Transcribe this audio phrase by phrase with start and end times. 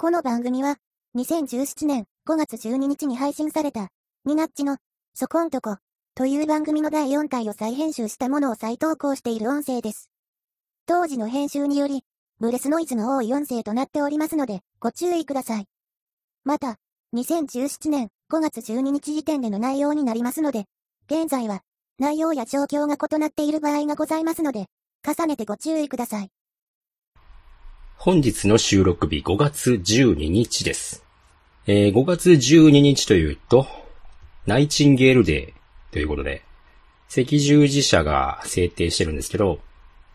[0.00, 0.76] この番組は、
[1.14, 3.88] 2017年5月12日に配信された、
[4.24, 4.78] ニナッチの、
[5.12, 5.76] そこんとこ、
[6.14, 10.08] という番組の第4回を再編集したものを再投稿している音声です。
[10.86, 12.02] 当時の編集により、
[12.38, 15.66] ブレスノイズの多い音声となっておりますので、ご注意ください。
[16.44, 16.76] また、
[17.14, 20.64] 2017年5月12日時点での内容になりますので、
[21.10, 21.60] 現在は、
[21.98, 24.64] 内容や状況が異なっている場合がございますので、
[25.06, 26.30] 重ねてご注意ください。
[28.02, 31.04] 本日の収録日5月12日です。
[31.66, 33.66] えー、5月12日というと、
[34.46, 36.42] ナイチンゲールデーということで、
[37.14, 39.60] 赤十字社が制定してるんですけど、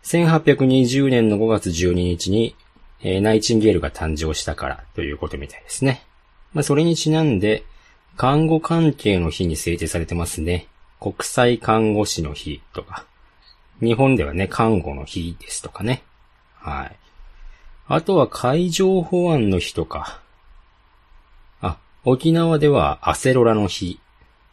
[0.02, 2.56] 1820年の5月12日に、
[3.02, 6.04] えー、ナイチンゲールが誕生したからということみたいですね。
[6.54, 7.66] まあ、それにちなんで、
[8.18, 10.66] 看護関係の日に制定されてますね。
[11.00, 13.06] 国際看護師の日とか。
[13.80, 16.02] 日本ではね、看護の日ですとかね。
[16.56, 17.05] はい。
[17.88, 20.22] あとは海上保安の日とか。
[21.62, 24.00] あ、沖縄ではアセロラの日、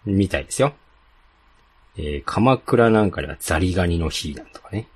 [0.04, 0.74] みたいですよ。
[1.96, 4.86] えー、鎌倉なんかではザリガニの日だとかね。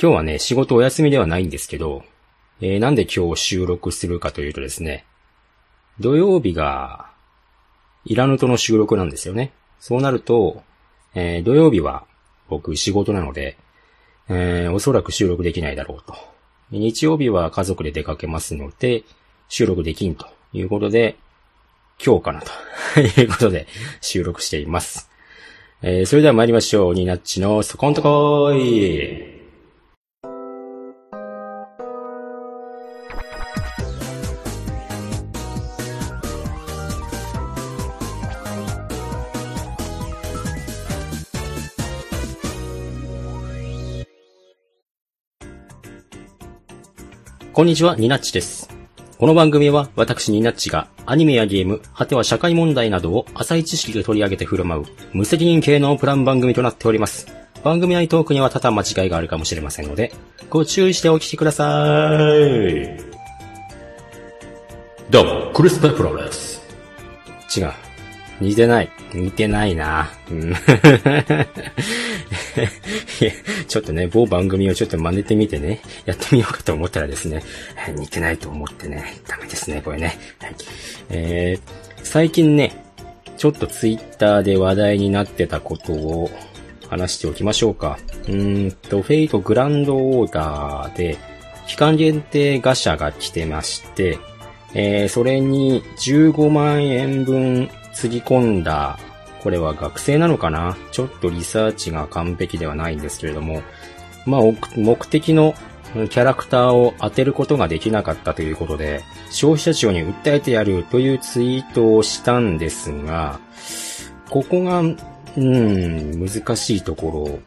[0.00, 2.04] 今日はね、仕事お休みではないんですけど、
[2.60, 5.04] えー、なんで今日収録するかというとですね、
[6.00, 7.08] 土曜日が、
[8.04, 9.52] イラヌトの収録なんですよね。
[9.78, 10.62] そうなると、
[11.14, 12.04] えー、土曜日は
[12.48, 13.58] 僕仕事なので、
[14.28, 16.37] えー、おそらく収録できないだろうと。
[16.70, 19.04] 日曜日は家族で出かけますので、
[19.48, 21.16] 収録できんということで、
[22.04, 22.52] 今日かなと
[23.00, 23.66] いうことで
[24.00, 25.10] 収録しています。
[25.82, 26.94] えー、それでは参りましょう。
[26.94, 29.37] ニナッチのそこんとこーい。
[47.58, 48.70] こんにちは、ニナッチです。
[49.18, 57.26] この番組は私ニナッチがアニメやゲーム、果ては社会問題などを浅い知識で取り上げて振る舞う無責任系のプラン番組となっております。
[57.64, 60.12] 番組内トークには多々間違いがあるかもしれませんので、
[60.48, 63.00] ご注意してお聞きください。
[65.10, 66.62] どうも、クリス・ペプロです。
[67.56, 67.87] 違う。
[68.40, 68.90] 似てない。
[69.12, 70.10] 似てないな。
[73.68, 77.42] ちょっとね、某番組をちょっと真似てみてね、やってみようかと思ったらですね、
[77.96, 80.18] 似てないと思ってね、ダメですね、これね。
[80.40, 80.54] はい、
[81.10, 81.60] えー、
[82.04, 82.84] 最近ね、
[83.36, 86.30] ちょっとツイッターで話題になってたことを
[86.88, 87.98] 話しておきましょうか。
[88.28, 91.16] うんと、フェイトグランドオーダーで、
[91.66, 94.18] 期間限定ガシャが来てまして、
[94.74, 98.96] えー、それに15万円分つぎ込んだ、
[99.42, 100.76] これは学生なのかな？
[100.92, 103.62] ちょっとリサーチが完璧ではないんですけれども、
[104.24, 104.40] まあ、
[104.76, 105.54] 目的の
[105.94, 113.40] キャラクターを当てることができなかったということで、消費者庁に訴えてやるというツイートをしたんですが、
[114.30, 114.94] ここが、う
[115.40, 117.40] ん、難しいところ、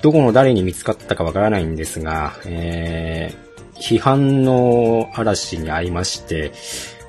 [0.00, 3.49] どこの誰に見つかったかわからないんですが、えー、
[3.80, 6.52] 批判の嵐に遭いまして、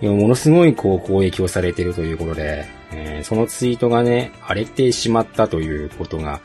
[0.01, 6.41] ものすごいこう攻撃をされているということで、えー、そのツイートがね、荒れてしまったということが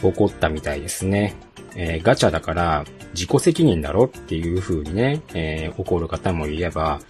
[0.00, 1.34] 起こったみたいですね。
[1.74, 7.00] えー、ガチャだから自己責任だろっていう風にね、えー、怒る方もいれば、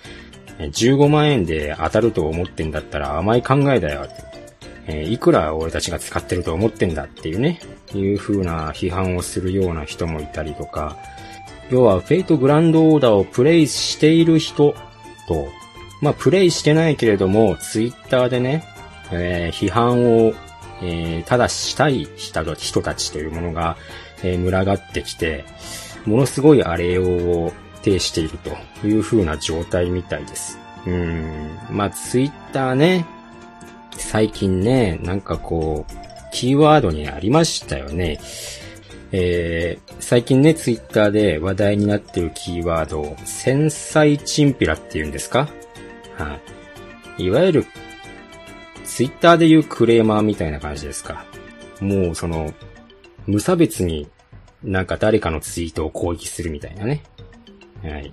[0.59, 4.07] 15万円で当たると思ってんだったら甘い考えだよ。
[4.87, 7.61] えー、いくら俺たちが使ってると思ってんだっていうね、
[7.95, 10.97] いう風な批判をするような人もいたりとか、
[11.71, 14.75] 要はフェイトグランドオーダーをプレイしている人
[15.29, 15.49] と、
[16.01, 18.65] まあ、プレイしてないけれども、ツイッターでね、
[19.13, 20.35] えー、批判を、
[20.83, 23.77] えー、ただしたい人たちというものが、
[24.23, 25.45] えー、群がってきて、
[26.07, 30.59] ものすごい荒れを呈しているという風な状態みたいです。
[30.87, 31.59] うん。
[31.71, 33.07] まあ、ツイッターね、
[33.97, 35.93] 最近ね、なんかこう、
[36.33, 38.19] キーワードにありましたよね。
[39.13, 45.49] えー、最近ね、ツイッターで話題になってるキーワード、繊細チンピラっていうんですか？
[46.17, 46.39] は
[47.19, 47.25] い。
[47.25, 47.67] いわゆる、
[48.85, 51.25] ツイッターで言うクレーマーみたいな感じですか？
[51.81, 52.53] もうその、
[53.27, 54.09] 無差別に
[54.63, 57.03] なんか誰かのツイートを攻撃するみたいなね。
[57.83, 58.13] はい。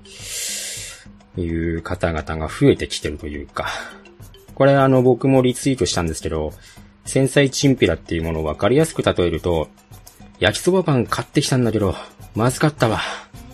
[1.39, 3.67] いう方々が増えてきてるというか。
[4.55, 6.53] これあの僕もリツイートしたんですけど、
[7.05, 9.69] 繊細チンピラっていうものをわかりやすく例えると、
[10.39, 11.95] 焼きそばパン買ってきたんだけど、
[12.35, 12.99] まずかったわ。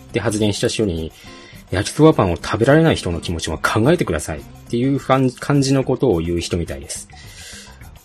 [0.08, 1.12] って発言した人に、
[1.70, 7.08] 焼きそばパンを食べられない人の気持ちも考えてくださいっていう感じのことを言う人みたいです。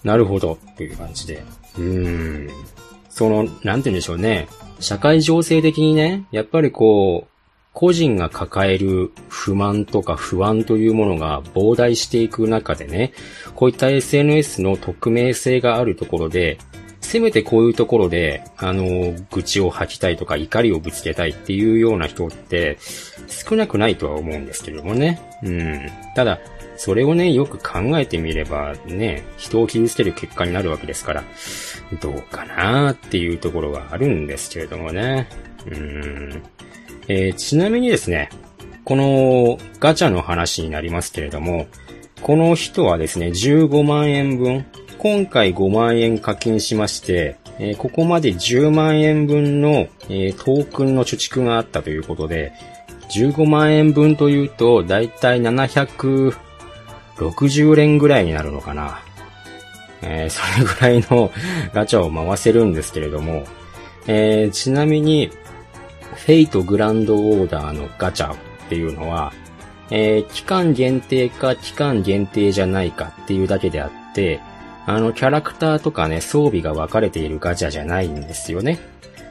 [0.04, 1.44] なるほど、という感じで。
[1.78, 2.50] うーん。
[3.10, 4.48] その、なんて言うんでしょうね。
[4.80, 7.30] 社会情勢的にね、やっぱりこう、
[7.74, 13.14] 個人が抱える不満とか不安というものが膨大していく中でね、
[13.56, 16.58] こういった SNS の匿名性があるところで、
[17.10, 22.78] せめてこういうところで、あの、愚痴を吐きたいとか怒りをぶつけたいっていうような人って
[23.28, 25.20] 少なくないとは思うんですけれどもね。
[25.42, 25.90] うん。
[26.16, 26.40] ただ、
[26.78, 31.24] それをね、よく考えてみればね、人を傷つける結果になるわけですから、
[32.00, 35.28] どうかなっていうところがあるんですけれどもね。
[35.66, 36.44] うん。
[37.08, 38.30] えー、ちなみにですね、
[38.86, 41.66] このガチャの話になりますけれども、
[42.22, 44.66] この人はですね、15万円分、
[45.00, 52.52] 今回5万円課金しまして、えー、ここまで10万円分の、えー、トークンの貯蓄があったということで、
[53.10, 59.00] 15万円分というと、だいたい760連ぐらいになるのかな。
[60.02, 61.32] えー、それぐらいの
[61.74, 63.46] ガチャを回せるんですけれども、
[64.06, 65.32] えー、ちなみに、
[66.14, 68.38] フェイトグランドオーダーのガチャっ
[68.68, 69.32] ていうのは、
[69.92, 74.42] えー、期間限定か期間限定じゃないかっていうだけであって、
[74.90, 78.80] あの、キャラクターとかね、装備が分かれているガチャじゃないんですよね。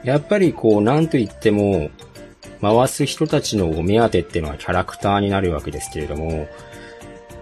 [0.05, 1.91] やっぱりこう、なんと言っても、
[2.61, 6.47] 回す人たちのお目当てっていうのはキャラクターになるわけですけれども、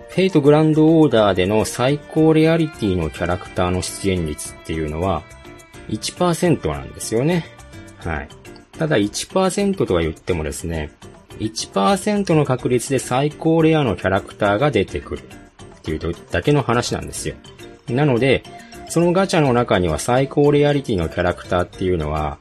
[0.09, 5.21] フェイトグランドオーダーでの最高レアリティのキャラクターの出現率っていうのは
[5.89, 7.45] 1%なんですよね。
[7.97, 8.29] はい。
[8.79, 10.89] ただ1%とは言ってもですね、
[11.37, 17.35] 1%の確率で最高レアのキャラクターが出てくるっていうだけの話なんですよ。
[17.89, 18.43] なので、
[18.89, 22.37] そのガチャの中には最高レアリティのキャラクターっていうのは、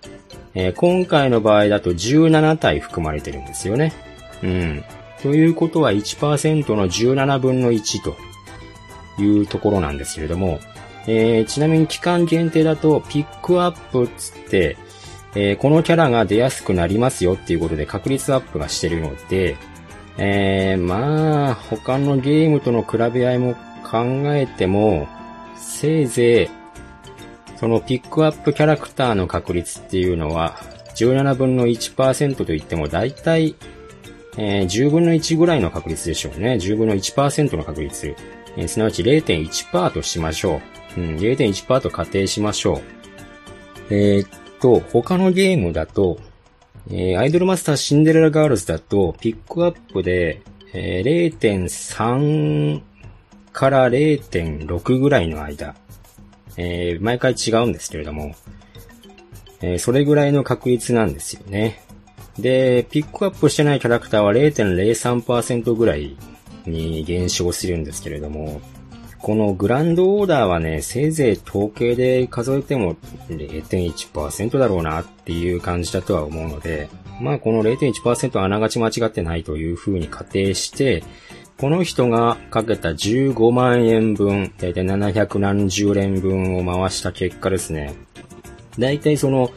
[0.55, 3.93] えー、今回の場合だと17体含まれてるんですよね。
[4.43, 4.85] うん。
[5.23, 8.17] ということは1%の17分の1と
[9.21, 10.61] いうところなんですけれども、
[11.07, 14.77] えー、ちなみに期間限定だとピックアップっつって、
[15.35, 19.57] えー、このキャラが出やすくなりますよっていうことで確率アップがしてるので、
[20.19, 23.55] えー、まあ、他のゲームとの比べ合いも
[23.85, 24.05] 考
[24.35, 25.09] えても、
[25.57, 26.49] せいぜい、
[27.59, 30.57] そのピックアップキャラクターの確率っていうのは、
[30.95, 33.55] 17分の1%と言っても大体、
[34.39, 36.55] えー、10分の1ぐらいの確率でしょうね。
[36.55, 38.15] 10分の1%の確率。
[38.57, 40.61] えー、すなわち0.1%としましょ
[40.97, 41.01] う。
[41.01, 42.81] うん、0.1%と仮定しましょ
[43.91, 43.95] う。
[43.95, 44.29] えー、っ
[44.61, 46.19] と、他のゲームだと、
[46.91, 50.43] えー、アイドルマスターシンデレラガールズだと、ピックアップで、
[50.73, 52.81] えー、0.3
[53.57, 55.75] から0.6ぐらいの間、
[56.59, 58.35] えー、毎回違うんですけれども、
[59.63, 61.83] えー、それぐらいの確率なんですよね。
[62.39, 66.19] で、ピックアップしてないキャラクターは0.03%ぐらい
[66.67, 68.61] に減少するんですけれども、
[69.23, 72.97] このグランドオーダーはね、せいぜい統計で数えても
[73.31, 76.91] 0.1%だろうなっていう感じだとは思うので、
[77.23, 81.03] まあこの0.1%はあながち間違ってないというふうに仮定して、
[81.59, 87.95] この人がかけた15万円分、だいたい700何十連分を回した結果ですね。
[88.79, 89.51] だいたいその、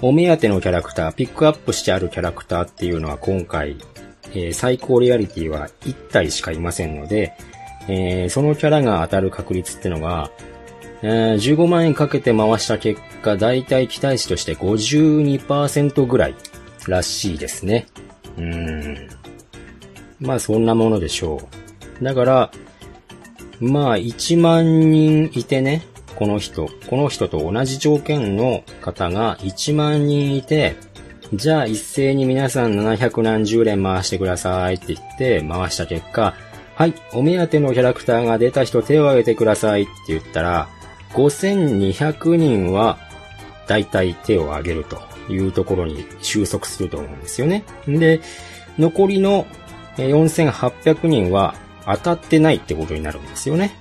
[0.00, 3.76] お目当てのキャラクター、ピックアップしてあるキャラクターっていうのは今回、
[4.30, 7.34] えー、最高リアリティは1体しかいませんので、
[7.88, 10.30] えー、そのキャラが当たる確率ってのが、
[11.02, 16.34] えー、15万円かけて回した結果、だいたい期待値として52%ぐらい
[16.86, 17.86] らしいですね。
[18.38, 19.15] うん。
[20.20, 21.40] まあそんなものでしょ
[22.00, 22.04] う。
[22.04, 22.50] だから、
[23.60, 30.76] まあ1万人いてね、この人、この人と同じ条件の方が1万人いて、
[31.34, 36.34] じゃあ一斉に皆さん700何十連回してくださいって言って回した結果、
[36.76, 40.68] はい、お目当てのキャラクターが出た人手を挙げてくださいって言ったら、
[41.14, 42.98] 5200人は
[43.66, 44.98] 大体手を挙げると
[45.32, 47.64] いうところに収束すると思うんですよね。
[47.88, 48.20] で、
[48.78, 49.46] 残りの
[50.04, 53.76] 4800人は当たってないってことになるんですよね。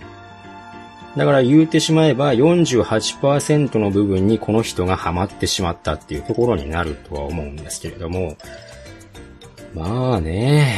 [1.17, 8.35] だから言うてしまえば48%の部分にこの人がハマってしまったっていうところになるとは思うんですけれども、
[9.73, 10.75] まあね、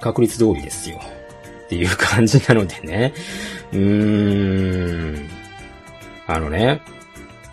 [0.00, 1.00] 確率通りですよ。
[1.66, 3.14] っていう感じなのでね。
[3.72, 5.28] うーん。
[6.26, 6.82] あのね、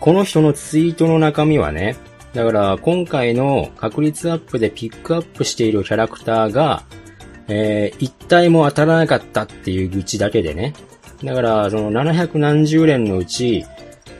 [0.00, 1.96] この人のツイートの中身はね、
[2.34, 6.84] だから今回の確率アップでピックアップしているキャラクターが、
[7.48, 10.72] えー、一体も当たらなかったっていう愚痴だけでね。
[11.22, 13.64] だから、その700何十連のうち、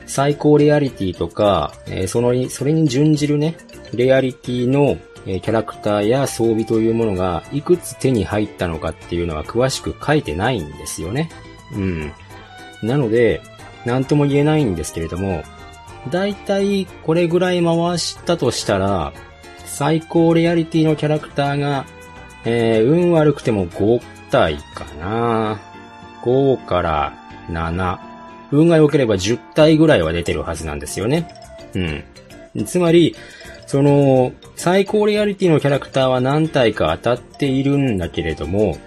[0.05, 3.57] 最高レアリティとか、えー、その、それに準じるね、
[3.93, 11.29] レアリティの、えー、キャラクターや装備というものが、いくつ手に入ったのかっていうのは詳しく書いてないんですよね。
[11.73, 12.11] うん。
[12.83, 13.41] なので、
[13.85, 15.43] なんとも言えないんですけれども、
[16.09, 19.13] だいたいこれぐらい回したとしたら、
[19.65, 21.85] 最高レアリティのキャラクターが、
[22.45, 25.59] えー、運悪くても5体かな。
[26.23, 27.13] 5から
[27.49, 27.99] 7。
[28.51, 31.27] 運が良ければ10体ぐらいは出てるはずなんですよね。
[31.73, 32.65] うん。
[32.65, 33.15] つまり、
[33.65, 38.77] その、最高レアリティのキャラクターは何体か当たっているんだけれども、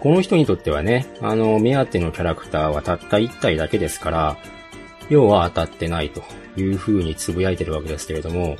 [0.00, 4.36] この人にとってはね、あの、目当てのキャラクターはたった1体だけですから、
[5.08, 6.22] 要は当たってないと
[6.56, 8.56] いう風に呟いてるわけですけれども、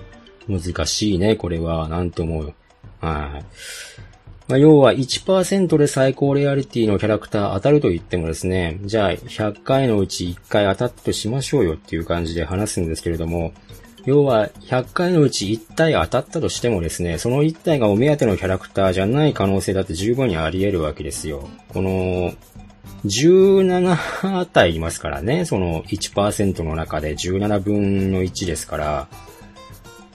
[0.49, 1.89] 難しいね、これは。
[1.89, 2.55] なんと思う。
[3.01, 3.45] はい。
[4.47, 13.53] まあ、要は1%で最高レアリティのキャラクター当たると言ってもですね、じゃあ100回のうち1回当たっとしましょうよっていう感じで話すんですけれども、
[14.05, 21.49] 要は100回のうち1体当たったとしてもですね、その1体がお目当てのキャラクターじゃない可能性だって十分にあり得るわけですよ。
[21.69, 22.35] この、
[23.05, 29.09] 17体いますからね、その1%の中で17分の1ですから、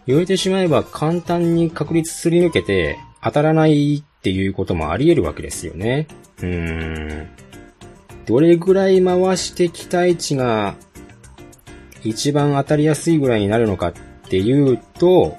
[0.07, 6.07] 言われてしまえば簡単に確率すり抜けて当たらないっていうこともあり得るわけですよね。
[6.39, 7.27] うーん。
[8.25, 10.75] どれぐらい回して期待値が
[12.03, 13.93] 一番当たりやすいぐらいになるのかっ
[14.29, 15.35] ていうと、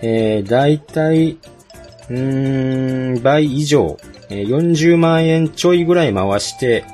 [0.00, 3.96] えー、だいたい、うーん、倍以上、
[4.32, 6.86] えー、40万円ちょいぐらい回して、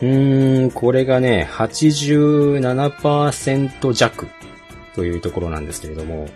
[0.00, 4.26] うーん、これがね、87%弱
[4.96, 6.28] というところなんですけれども、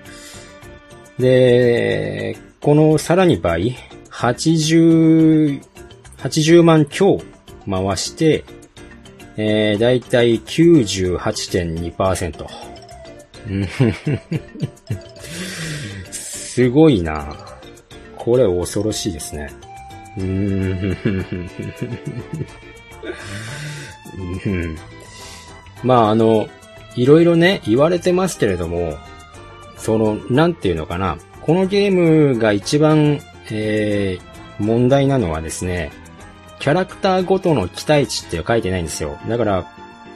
[1.18, 3.75] で、このさらに倍、
[4.10, 5.60] 80、
[6.18, 7.20] 80万強
[7.68, 8.44] 回して、
[9.36, 12.46] えー、だいたい98.2%。
[16.10, 17.32] すごいな
[18.16, 19.52] これ恐ろしいですね。
[20.16, 21.96] うー
[24.68, 24.76] ん。
[25.82, 26.49] まああの、
[26.96, 28.96] いろいろね、言われてますけれども、
[29.76, 31.18] その、なんていうのかな。
[31.42, 33.20] このゲームが一番、
[33.50, 35.92] えー、問題なのはですね、
[36.58, 39.18] キャラクターごとの期待値って書いてないんですよ。
[39.28, 39.73] だから、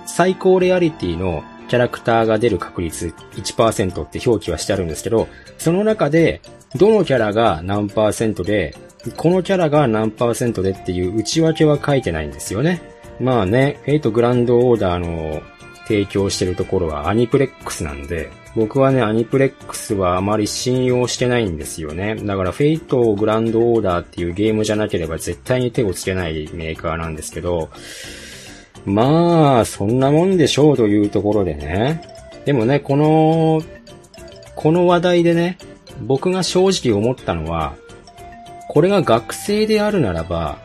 [0.06, 5.28] 最高レアリティのキャラクターが出る確率1%って表記はしてあるんですけど、
[5.58, 6.40] その中で、
[6.76, 8.76] どのキャラが何パーセントで、
[9.16, 12.82] このキャラが何パーセントでっていう内訳は書いてないんですよね。
[13.18, 15.42] まあね、フェイトグランドオーダーの
[15.86, 22.16] 提供してるところはアニプレックスなんで、僕はね、アニプレックスはあまり信用してないんですよね。
[22.16, 27.70] だから、フェイトグランドオーダーっていうゲームじゃなければ絶対に手をつけないメーカーなんですけど、
[28.84, 32.02] まあ、そんなもんでしょうというところでね。
[32.44, 33.62] でもね、この、
[34.56, 35.58] この話題でね、
[36.02, 37.74] 僕が正直思ったのは、
[38.72, 40.60] これが学生であるならば、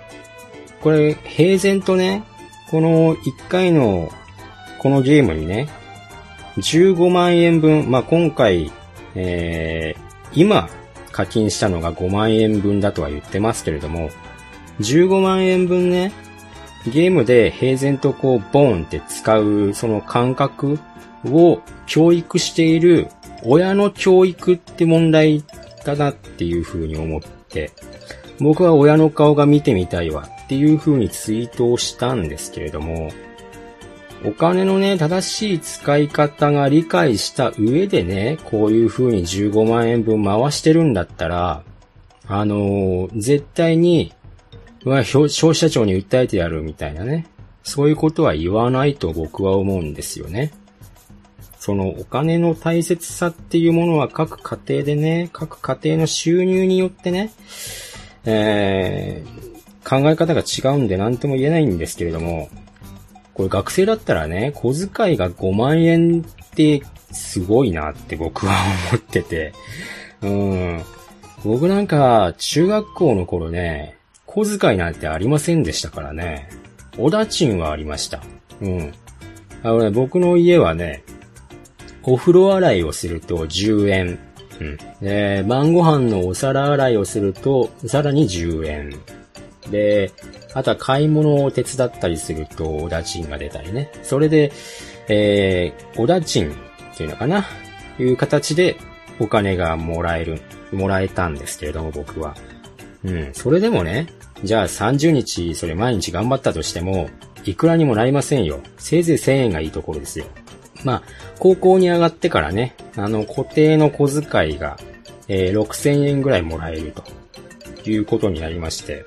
[0.82, 2.24] これ、平然とね、
[2.70, 4.12] この1回の
[4.78, 5.68] このゲームにね、
[6.58, 8.72] 15万円分、まあ、今回、
[9.16, 10.00] えー、
[10.36, 10.70] 今
[11.12, 14.12] 課金したのが5万円分だとは言ってますけれども、
[14.82, 16.12] 15万円分ね、
[16.86, 20.78] ゲームで平然とこう、ボーンって使う、その感覚
[21.26, 23.08] を教育している
[23.44, 25.44] 親の教育って問題
[25.84, 27.22] だなっていう風に思っ
[27.56, 27.72] て、
[28.40, 33.12] 僕は親の顔が見てみたいわっていう風にツイートをしたんですけれども、
[34.26, 41.64] お金のね、正しい使い方が理解した上でね、こういう風に15万円分回してるんだったら、
[42.28, 44.14] あのー、絶対に、
[44.84, 47.28] 消費者庁に訴えてやるみたいなね。
[47.64, 50.52] そういうことは言わないと僕は思うんですよね。
[51.66, 57.34] そのお金の大切さっていうものは各家庭でね、各家庭の収入によってね、
[58.24, 62.52] えー、考え方が違うんで何とも言えないんですけれども、
[63.34, 68.54] これ学生だったらね、小遣いが5万円ってすごいなって僕は
[68.92, 69.54] 思ってて。
[70.22, 70.84] うん。
[71.44, 76.48] 僕なんか中学校の頃ね、小遣いなんてありませんでしたからね。
[77.00, 78.22] おだちんはありました。
[78.62, 78.94] うん。
[79.64, 81.04] あのね、僕の家はね、
[82.06, 84.20] お風呂洗いをすると10円。
[84.60, 84.78] うん。
[85.02, 88.94] で、晩ご飯のお皿洗いをすると、さらに10円。
[89.72, 90.12] で、
[90.54, 93.92] あとは買い物を手伝ったりすると、おだちんが出たりね。
[94.04, 94.52] それで、
[95.10, 96.54] えー、おだちんっ
[96.96, 97.46] ていうのかな？
[98.00, 98.78] いう形で
[99.20, 102.36] お金がもらえる、もらえたんですけれども、僕は。
[103.04, 103.34] うん。
[103.34, 104.08] それでもね、
[104.44, 107.10] じゃあ30日、それ毎日頑張ったとしても、
[107.46, 108.62] いくらにもなりませんよ。
[108.78, 110.26] せいぜい1000円がいいところですよ。
[110.86, 111.04] まあ、
[111.40, 114.78] 高校に上がってからね、あの、固定の小遣いが、
[115.28, 116.94] えー、6000円ぐらいもらえる
[117.84, 119.04] ということになりまして、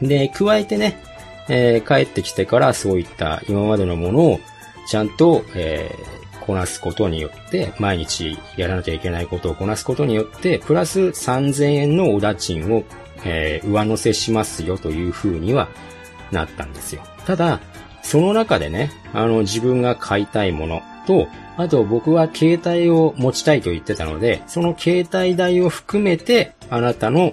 [0.00, 0.98] で、加えてね、
[1.48, 4.40] えー、帰ってきてからそういった今までのものを
[4.88, 12.84] ちゃんと、えー、こなすことによって、毎日やらなきゃいけないことをこなすことによって、プラス3000円のおだちんを、
[13.24, 15.68] えー、上乗せしますよという風には
[16.32, 17.02] なったんですよ。
[17.26, 17.60] ただ、
[18.06, 27.32] その中でね、あの、自分が買いたいものと、あと僕は携帯を持ちたいと言ってたので、その携帯代を含めて、あなたの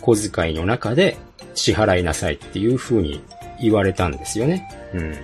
[0.00, 1.18] 小遣いの中で
[1.54, 3.22] 支払いなさいっていう風に
[3.60, 4.70] 言われたんですよね。
[4.94, 5.14] うん。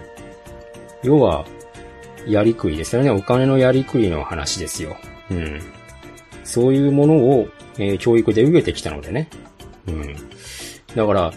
[1.03, 1.47] 要は、
[2.27, 3.09] やりくりですよね。
[3.09, 4.99] お金のやりくりの話ですよ。
[5.31, 5.63] うん。
[6.45, 9.31] そういうものを、えー、教育で受けてきたのでね。
[9.87, 10.17] うん。
[10.95, 11.33] だから、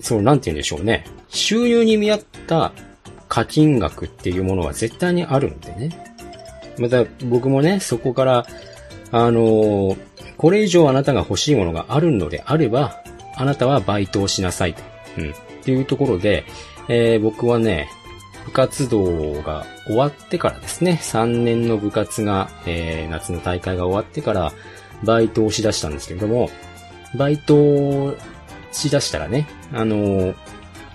[0.00, 1.06] そう、なんて言うんでしょうね。
[1.34, 2.72] 収入に見合った
[3.28, 5.90] 課金額っていうものは絶対にあるんでね。
[6.78, 8.46] また、僕もね、そこから、
[9.10, 9.98] あのー、
[10.36, 13.02] これ以上あなたが欲しいものがあるのであれば、
[13.36, 14.82] あなたはバイトをしなさいと。
[15.18, 15.30] うん。
[15.30, 16.44] っていうところで、
[16.88, 17.88] えー、僕はね、
[18.44, 24.52] 部活動が終わってからですね、3年の部活が、えー、夏の大会が終わってから、
[25.02, 26.50] バイトをしだしたんですけれども、
[27.16, 28.16] バイトを
[28.72, 30.34] しだしたらね、あのー、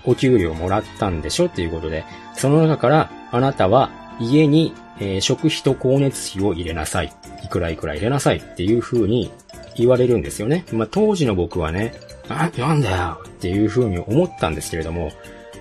[0.10, 1.46] お給料もらったんでしょ？
[1.46, 7.14] っていうことで、その中からあなたは家に、えー、食費と光熱費を入れなさい。
[7.44, 9.32] いくらいくら入れなさいっていう風に
[9.76, 10.66] 言われるんですよね。
[10.74, 11.94] まあ、当時の僕はね、
[12.28, 15.12] あ、なんだよっていう風に思ったんですけれども、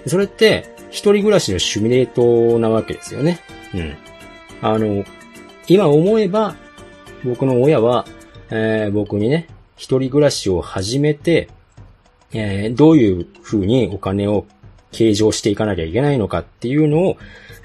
[0.06, 3.40] それって、一人暮らしのシミュレートなわけですよね。
[3.74, 3.96] うん。
[4.62, 5.04] あの、
[5.68, 6.56] 今思えば、
[7.24, 8.06] 僕の親は、
[8.50, 11.48] えー、僕にね、一人暮らしを始めて、
[12.32, 14.46] えー、どういう風にお金を
[14.92, 17.16] 計上していかなきゃいけないのかっていうのを、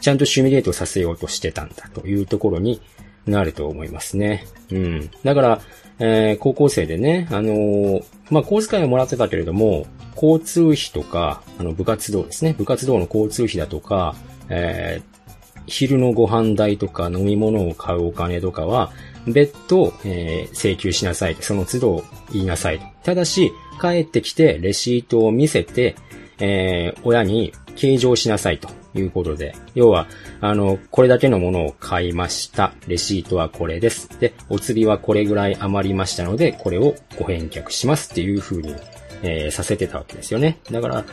[0.01, 2.81] ちゃんとシミュレートさせようとしてたんだというところに
[3.25, 4.45] なると思いますね。
[4.71, 5.09] うん。
[5.23, 5.61] だから、
[5.99, 12.53] えー、高校生でね、あのー、まあ、小遣いをもらってたけれども、交通費とか、あの、部活動ですね。
[12.53, 14.15] 部活動の交通費だとか、
[14.49, 18.91] えー、昼のご飯代とか飲み物を買うお金とかは、
[19.27, 21.37] 別途、えー、請求しなさい。
[21.39, 22.93] その都度言いなさい。
[23.03, 23.51] ただし、
[23.81, 25.95] 帰ってきてレシートを見せて、
[26.39, 30.07] えー、親に計上しなさいということで、要は、
[30.41, 32.73] あの、これだけのものを買いました。
[32.87, 34.09] レシートはこれです。
[34.19, 38.75] で、お釣りはこれぐらい余りましたので、これをご返却しますっていう風に、
[39.23, 40.59] えー、させてたわけですよね。
[40.71, 41.05] だから、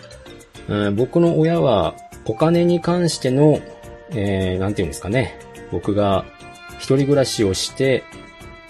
[0.69, 1.95] うん、僕の親は、
[2.27, 3.61] お金に関しての、
[4.11, 5.39] えー、なんていうんですかね。
[5.73, 6.25] 僕が
[6.81, 8.03] 一人暮らしをして、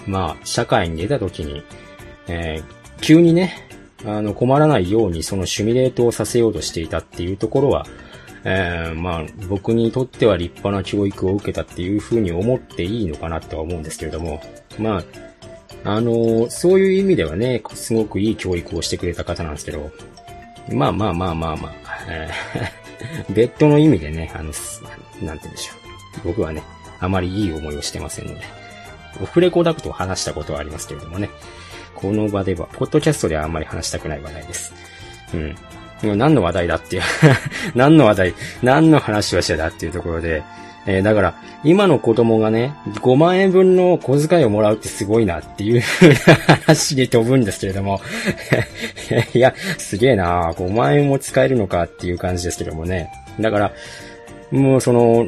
[0.06, 1.62] まあ、社会に出た時に、
[2.26, 3.68] えー、急にね、
[4.04, 7.86] あの、困らないようにそのシミュレートをさせようとしていたっていうところは、
[8.44, 14.42] えー、まあ、僕にとっては立派な教育を受けたっていうふうに思っていいのかなとは思うんですけれども、
[14.78, 15.04] まあ、
[15.84, 19.90] あのー、そういう意味ではね、すごくいい教育をしてくれた方なんですけど、
[20.72, 21.74] まあまあまあまあまあ、
[22.08, 24.54] えー、ベッドの意味でね、あの、なんて
[25.22, 25.74] 言うんでしょ
[26.24, 26.28] う。
[26.28, 26.62] 僕はね、
[27.00, 28.42] あまりいい思いをしてませんので、
[29.22, 31.30] オフレコダクトを話したことはありますけれどもね、
[31.94, 34.72] この場では、ポッドキャストではあんまり話したくない話題です。
[35.34, 35.56] うん。
[36.18, 37.02] 何の話題だっていう、
[37.74, 40.42] 何の話題、何の話をしてたっていうところで、
[40.86, 45.82] えー、だから、今の子供がね、5万円分の小遣いをもらうってすごいなっていう
[46.64, 48.00] 話に飛ぶんですけれども
[49.34, 53.10] いや、すげえな5万円も使えるのかっていう感じですけどもね。
[53.38, 53.72] だから、
[54.50, 55.26] もうその、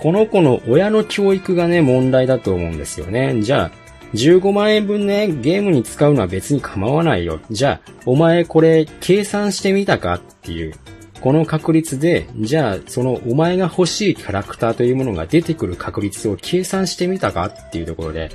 [0.00, 3.42] この子の親の教育がね、問題だと思うんですよね。
[3.42, 3.70] じゃあ、
[4.14, 7.40] 15万円分ね、ゲームに使うのは別に構わないよ。
[7.50, 10.14] じゃあ、お前これ計算してみたか？
[10.14, 10.74] っていう。
[11.20, 17.46] この確率で、じゃあ、そのお前が欲しいキャラクターというものが出てくる確率を計算してみたか？
[17.46, 18.30] っていうところで、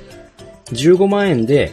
[0.66, 1.72] 15万円で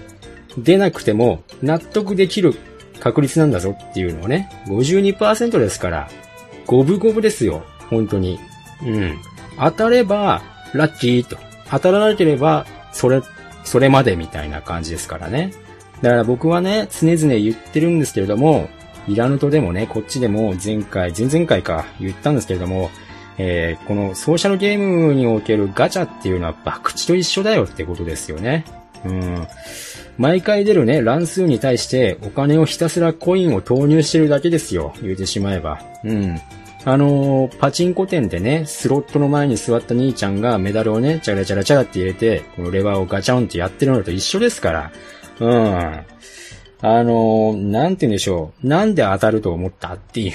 [0.57, 2.55] 出なくても納得できる
[3.01, 3.75] 確率なんだぞ？
[3.77, 6.09] っていうのをね、52%ですから、
[6.65, 7.65] 五分五分ですよ。
[7.89, 8.39] 本当に。
[8.83, 9.19] うん。
[9.61, 10.41] 当たれば、
[10.73, 11.37] ラッキーと。
[11.69, 13.21] 当たらなければ、それ
[13.63, 15.53] それまでみたいな感じですからね。
[16.01, 18.69] だから僕はね、常々言ってるんですけれども、
[19.07, 22.89] イラヌトでもね、こっちでも前回、前々回か言ったんですけれども、
[23.37, 28.65] えー、このソーシャルゲームにおけるガチャっていうのは博打と一緒だよってことですよね。
[29.05, 29.47] うん。
[30.17, 34.93] 毎回出るね、乱数に対してお金をひたすらコインを投入してるだけですよ。
[35.01, 35.79] 言うてしまえば。
[36.03, 36.39] うん。
[36.83, 44.91] あのー、パチンコ店でね、スロットの前に座った兄ちゃんがメダルをね、チャラチャラチャラって入れて、このレバーをガチャンってやってるのと一緒ですから。
[45.39, 46.05] うん。
[46.83, 48.67] あのー、なんて言うんでしょう。
[48.67, 50.33] なんで当たると思ったっていう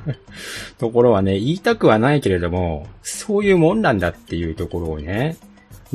[0.78, 5.38] ところはね、言いたくはないけれども、そういうもんなんだっていうところをね、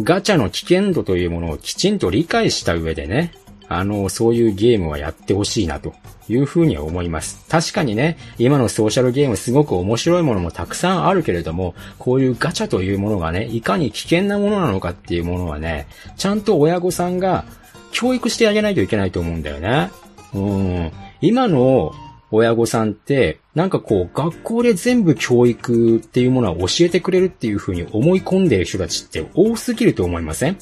[0.02, 3.32] ガチャの危険度というものをきちんと理解した上でね、
[3.70, 5.94] あの、そういうゲームはやってほしいなと
[6.30, 7.46] いうふうには思います。
[7.50, 17.46] 確かにね、今のソーシャルゲームすごく面白いものもたくさんあるけれども、こういうガチャというものがね、いかに危険なものなのかっていうものはね、ちゃんと親御さんが
[17.92, 19.90] 教育してあげないといけないと思うんだよね。
[20.34, 20.92] うん。
[21.22, 21.94] 今の
[22.32, 30.58] 親御さんって、なんかこう、学校で全部教育っていうものは教えてくれるっていう風に思い込んでる人たちって多すぎると思いません？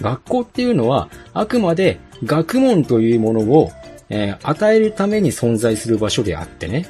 [0.00, 3.70] 学校っていうのは、あくまで学問というものを、
[4.10, 6.86] えー、与えるために存在する場所であってね。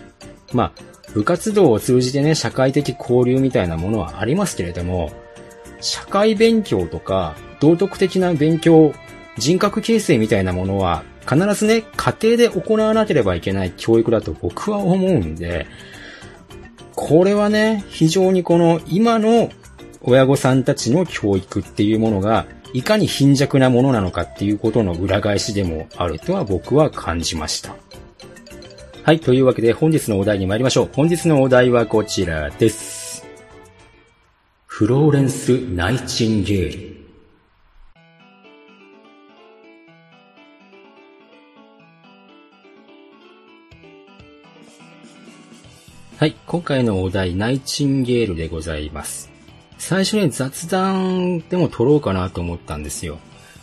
[0.53, 0.73] まあ、
[1.15, 5.11] 部活動を通じてね、社会的交流みたいなものはありますけれども、
[5.81, 8.93] 社会勉強とか、道徳的な勉強、
[9.37, 15.67] 人格形成みたいなものは、必ずね、家庭で行わなければいけない教育だと僕は思うんで、
[16.95, 19.51] これはね、非常にこの今の
[20.01, 27.77] 親御さんたちの教育っていうものがいかに貧弱なものなのかっていうことの裏返しでもあるとは僕は感じました。
[29.03, 30.91] はい、というわけで本日のお題に参りましょう。
[30.93, 33.27] 本日のお題はこちらです。
[34.67, 36.99] フローレンス・ナイチンゲール。
[46.19, 49.38] はい、今回のお題、ナイチンゲールでございます。
[49.79, 53.19] 最初に雑談でも撮ろうかなと思ったんですよ。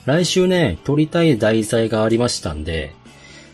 [0.06, 2.94] 来週ね、撮りたい題材がありましたんで、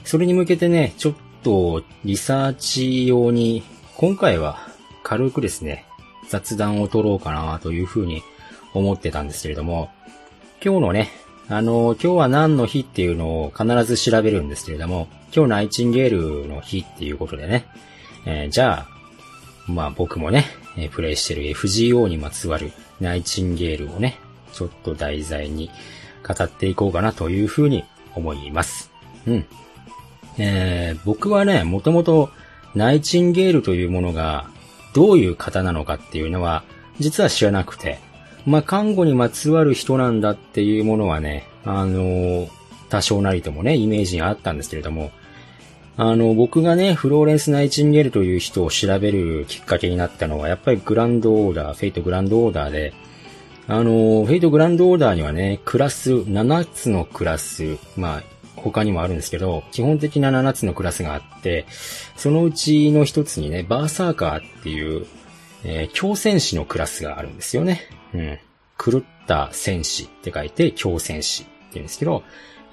[0.03, 3.63] それに向けてね、ちょっとリサーチ用に、
[3.97, 4.67] 今回は
[5.03, 5.85] 軽くですね、
[6.29, 8.23] 雑談を撮ろうかなというふうに
[8.73, 9.89] 思ってたんですけれども、
[10.63, 11.09] 今日のね、
[11.49, 17.65] あの、今日は何の日っていうのを必ず調べるんですけれども、今日ナイチンゲールの日っていうことでね、
[18.25, 20.45] えー、じゃあ、まあ僕もね、
[20.77, 24.19] えプレイしてる FGO にまつわるナイチンゲールをね、
[24.53, 25.69] ちょっと題材に
[26.27, 27.83] 語っていこうかなというふうに
[28.15, 28.91] 思います。
[29.27, 29.45] うん。
[30.37, 32.29] えー、僕はね、もともと
[32.75, 34.49] ナイチンゲールというものが
[34.93, 36.63] どういう方なのかっていうのは
[36.99, 37.99] 実は知らなくて、
[38.45, 42.49] まあ、看護にまつわる人なんだっていうものはね、あのー、
[42.89, 45.11] 多少なりともね、イメージがあったんですけれども、
[46.03, 52.91] あの、僕がね、フローレンス・ナイチンゲールという人を調べるきっかけになったのは、やっぱりグランドオーダー、フェイトグランドオーダーで、
[53.67, 58.23] あの、フェイトグランドオーダーにはね、クラス、7つのクラス、まあ、
[58.55, 61.67] 他にもあるんですけど、基本的な7つのクラスがあって、
[62.15, 65.05] そのうちの一つにね、バーサーカーっていう、
[65.63, 67.81] えー、強戦士のクラスがあるんですよね。
[68.15, 68.39] うん。
[68.83, 72.23] 狂った戦士って書いて、強戦士って言うんですけど、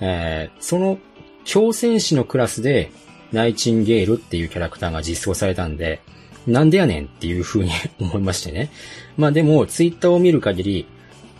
[0.01, 0.97] えー、その
[1.45, 2.91] 強戦士のクラスで、
[3.33, 6.01] ナイチンゲールっていうキャラクターが実装されたんで、
[6.47, 8.71] なんでやねんっていう風に 思いましてね。
[9.17, 10.87] まあでも、ツイッターを見る限り、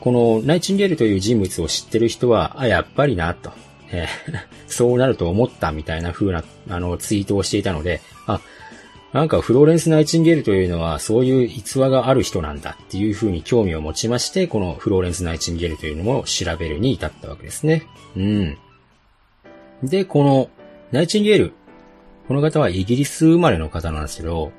[0.01, 3.51] このナイチンゲールという人物を知ってる人は、あ、やっぱりな、と。
[3.91, 8.41] えー、 そうなると思ったみたいな風な、あの、ツイートをしていたので、あ、
[9.13, 17.85] なんかフローレンス・ナイチンゲールというのはそういう逸話がある人なんだっていう風に興味を持ちまして、このフローレンス・ナイチンゲールというのを調べるに至ったわけですね。
[18.17, 18.59] うん。
[19.83, 20.51] で、この
[20.93, 21.53] ナイチンゲール、
[22.29, 24.53] この方はイギリス生まれの方なんですけど、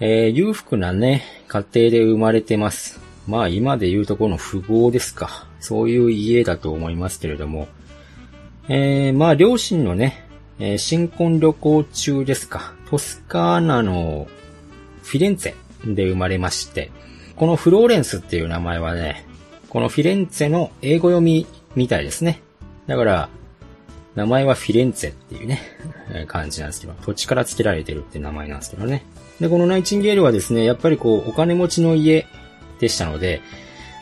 [0.00, 3.00] えー、裕福なね、家庭で生まれてます。
[3.26, 5.46] まあ今で言うとこの富豪ですか。
[5.58, 7.68] そういう家だと思いますけれども、
[8.68, 12.74] えー、まあ両親のね、えー、新婚旅行中ですか。
[12.90, 14.28] トスカーナの
[15.02, 16.90] フィレンツェで生まれまして、
[17.34, 19.24] このフローレンスっていう名前はね、
[19.70, 22.42] このフィレンツェの英語読みみたいですね。
[22.86, 23.28] だから、
[24.16, 25.60] 名前はフィレンツェっていうね、
[26.26, 29.04] 感じなんですけど、土地から付けられてるって名前なんですけどね。
[29.40, 32.26] で、このナイチンゲールはですね、やっぱりこう、お金持ちの家
[32.80, 33.42] でしたので、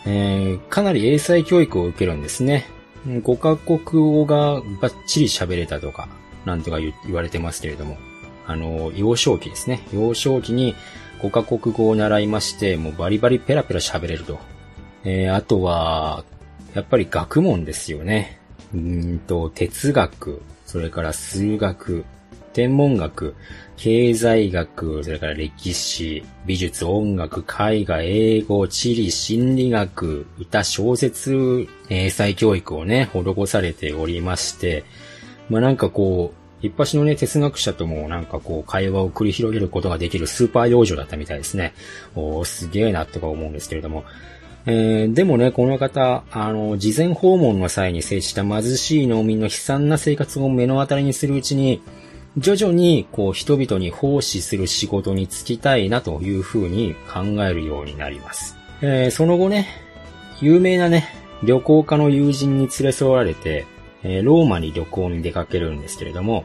[0.06, 2.66] えー、かなり英才教育を受けるんですね。
[3.06, 6.08] 5カ国語がバッチリ喋れたとか、
[6.44, 7.98] なんとか言われてますけれども、
[8.46, 9.80] あの、幼少期ですね。
[9.92, 10.76] 幼少期に
[11.20, 14.38] 5カ国語を習いまして、もうバリバリペラペラ喋れると。
[15.02, 16.24] えー、あとは、
[16.74, 18.40] やっぱり学問ですよね。
[18.74, 22.04] うんと、哲学、それから数学、
[22.52, 23.34] 天文学、
[23.76, 34.84] 経済学、それから歴史、美術、音楽、絵画、英語、地理、心理学、歌、小説、英才教育をね、施されておりまして、
[35.48, 41.74] まあなんかこう、一発のね、哲学者ともなんかこう、会話を繰り広げることができるスーパー幼女だったみたいですね。
[42.14, 44.04] おー、すげえなとか思うんですけれども、
[44.66, 51.82] えー、でもね、この方、あの、事前訪問の際に接した貧しい農民の悲惨な生活を目の当たりにするうちに、
[52.38, 58.56] 徐々に、こう、人々に奉仕する仕事に就きたいなというふうに考えるようになります。
[58.80, 59.68] えー、その後ね、
[60.40, 61.08] 有名なね、
[61.42, 63.66] 旅行家の友人に連れ添われて、
[64.02, 66.44] えー、ローマに旅行に出かけるんですけれども、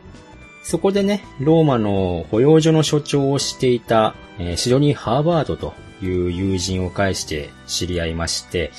[0.61, 8.71] そこでね、ローマの保養所の所長をしていた、えー、シドニー・ハーバードという友人を介して知り合いまして、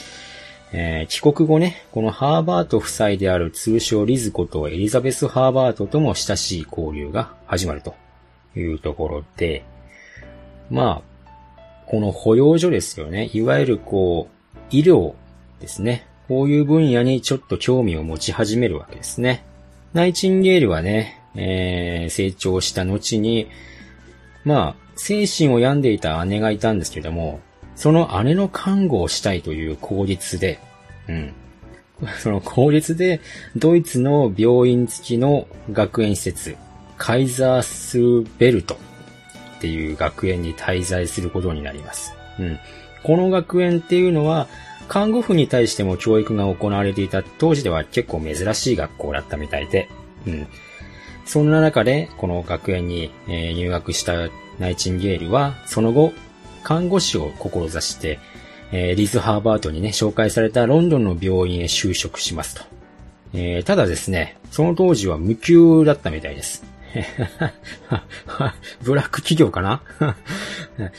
[0.73, 7.95] えー、帰国後ね、このハーバート夫妻である通称リズコとエリザベス・ハーバートとも親しい交流が始まると
[8.57, 9.65] いうところで、
[10.71, 11.31] まあ、
[11.87, 13.31] この保養所ですよね。
[13.33, 15.15] いわゆるこう、医療
[15.61, 16.07] ですね。
[16.29, 19.45] こういう分野にちょっと興味を持ち始めるわけですね。
[19.93, 23.49] ナイチンゲールはね、えー、成長した後に、
[24.45, 27.41] まあ、精神を病んでいた姉がいたんですけども、
[27.75, 30.61] その姉の看護をしたいという口実で、
[31.09, 31.33] うん。
[32.21, 33.23] その口実で、
[33.57, 36.55] ドイツの病院付きの学園施設、
[36.99, 38.79] カイザースベルト
[39.57, 42.13] っていう学園に滞在することになります。
[42.39, 42.59] うん。
[43.03, 44.49] この学園っていうのは、
[44.87, 49.89] 看護婦に対しても教育が行われていた当時では結構珍しい学校だったみたいで、
[50.27, 50.47] うん。
[51.25, 54.29] そんな中で、この学園に、え入学した
[54.61, 56.13] ナイチンゲールは、その後、
[56.63, 58.21] 看護師を志して、
[58.73, 62.63] えリズ・ハーバートにね、紹介されたロンドンの病院へ就職しますと。
[63.33, 66.65] えー、ただですね、その当時は無給だったみたいです。
[68.83, 69.83] ブラック企業かな？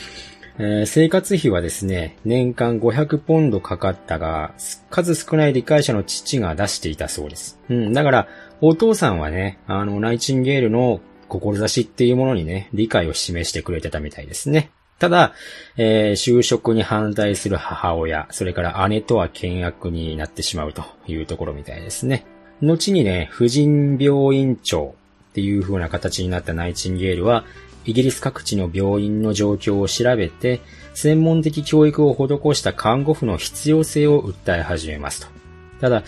[0.60, 4.54] えー、生活費はですね、年間500ポンドかかったが、
[4.90, 7.58] 数少ない理解者の父が出していたそうです。
[7.70, 8.28] うん、だから、
[8.60, 11.00] お父さんはね、あの、ナイチンゲールの
[11.40, 14.72] 志っていうものにね、理解を示してくれてたみたいですね。
[15.00, 15.34] ただ、
[15.78, 22.26] えー、就職に反対する母親、それから姉とは険悪になってしまうというところみたいですね。
[22.62, 24.94] 後にね、婦人病院長
[25.32, 27.46] っていう風な形になったナイチンゲールは、
[27.86, 30.62] イギリス各地の病院の状況を調べて、
[30.94, 35.28] 専門的教育を施した看護婦の必要性を訴え始めますと。
[35.80, 36.04] ただ、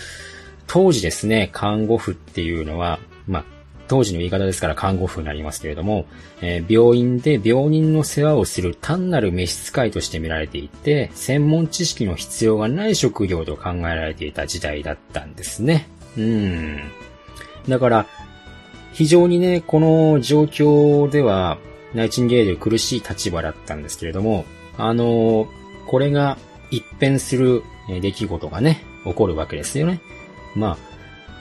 [0.67, 2.99] 当時ですね、看護婦っていうのは、
[3.93, 6.07] 当時の言い方ですから看護婦になりますけれども、
[6.41, 15.87] えー、病院で病人の世話をする単なる召使いとして見られていて、専門知識の必要がない職業と考えられていた時代だったんですね。
[16.17, 16.79] うん。
[17.69, 18.07] だから、
[18.93, 21.59] 非常にね、この状況では、
[21.93, 24.45] ナイチンゲール苦しい立場だったんですけれども、
[24.79, 25.47] あの、
[25.85, 26.39] これが
[26.71, 27.61] 一変する
[28.01, 30.01] 出来事がね、起こるわけですよね。
[30.55, 30.93] まあ、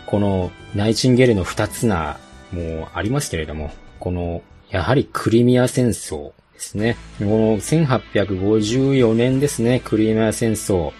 [0.04, 2.18] このナイチンゲールの二つな、
[2.52, 6.96] もうありますけれども、この、やはりクリミア戦争ですね。
[7.18, 10.92] この1854年ですね、クリミア戦争。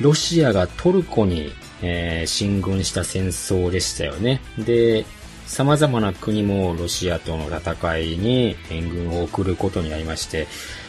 [0.00, 1.52] ロシアがトルコに、
[1.82, 4.40] えー、進軍した戦争でしたよね。
[4.58, 5.04] で、
[5.46, 10.46] 様々な国もロシアとの戦いに援軍を送ることになりまして、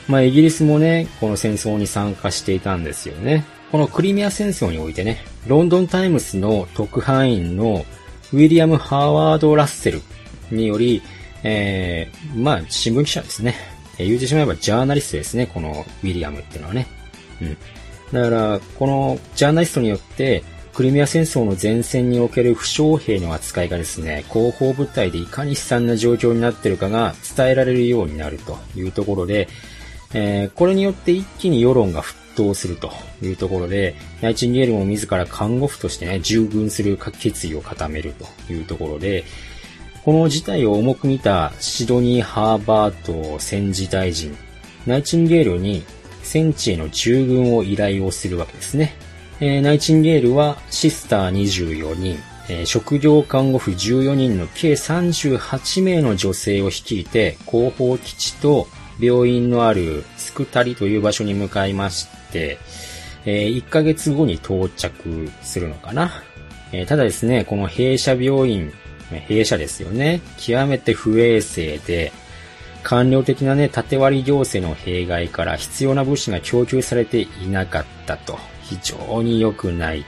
[0.07, 3.45] まあイギリスもね、この戦争に参加していたんですよね。
[3.71, 7.85] このクリミア戦争においてね、ロンドンタイムスの特派員の
[8.35, 10.01] ウィリアム・ハワード・ラッセル
[10.51, 11.01] により、
[11.43, 13.55] えー、まあ新聞記者ですね。
[13.97, 16.87] え言うてしまえばジャーナリストですね、このウィリアムっていうのはね。
[17.41, 17.57] うん。
[18.11, 20.43] だから、このジャーナリストによって、
[20.73, 29.47] クリミア戦争の前線における負傷兵の扱いがですね、後方部隊でいかに悲惨な状況になっているかが伝えられるようになるというところで、
[30.13, 39.23] えー、これによって一気に世論が沸騰するというところで、ナイチンゲールも自ら看護婦としてね、従軍する決意を固めるというところで、
[40.03, 44.37] この事態を重く見たシドニー・ハーバート戦時大臣、
[44.85, 45.83] ナイチンゲールに
[46.21, 48.93] 戦地への従軍を依頼をするわけですね。
[49.39, 52.17] えー、ナイチンゲールはシスター24人、
[52.49, 58.67] えー、職業看護婦14人の計38名の女性を率いて、後方基地と
[58.99, 66.23] 病院のあるスクタリという場所に向かいまして、えー、1ヶ月後に到着するのかな。
[66.71, 68.71] えー、ただですね、この弊社病院、
[69.09, 70.21] 弊社ですよね。
[70.37, 72.11] 極めて不衛生で、
[72.83, 78.37] 官僚的なね、縦割り行政の弊害から必要な物資が供給されていなかったと。
[78.65, 80.03] 非常に良くないっ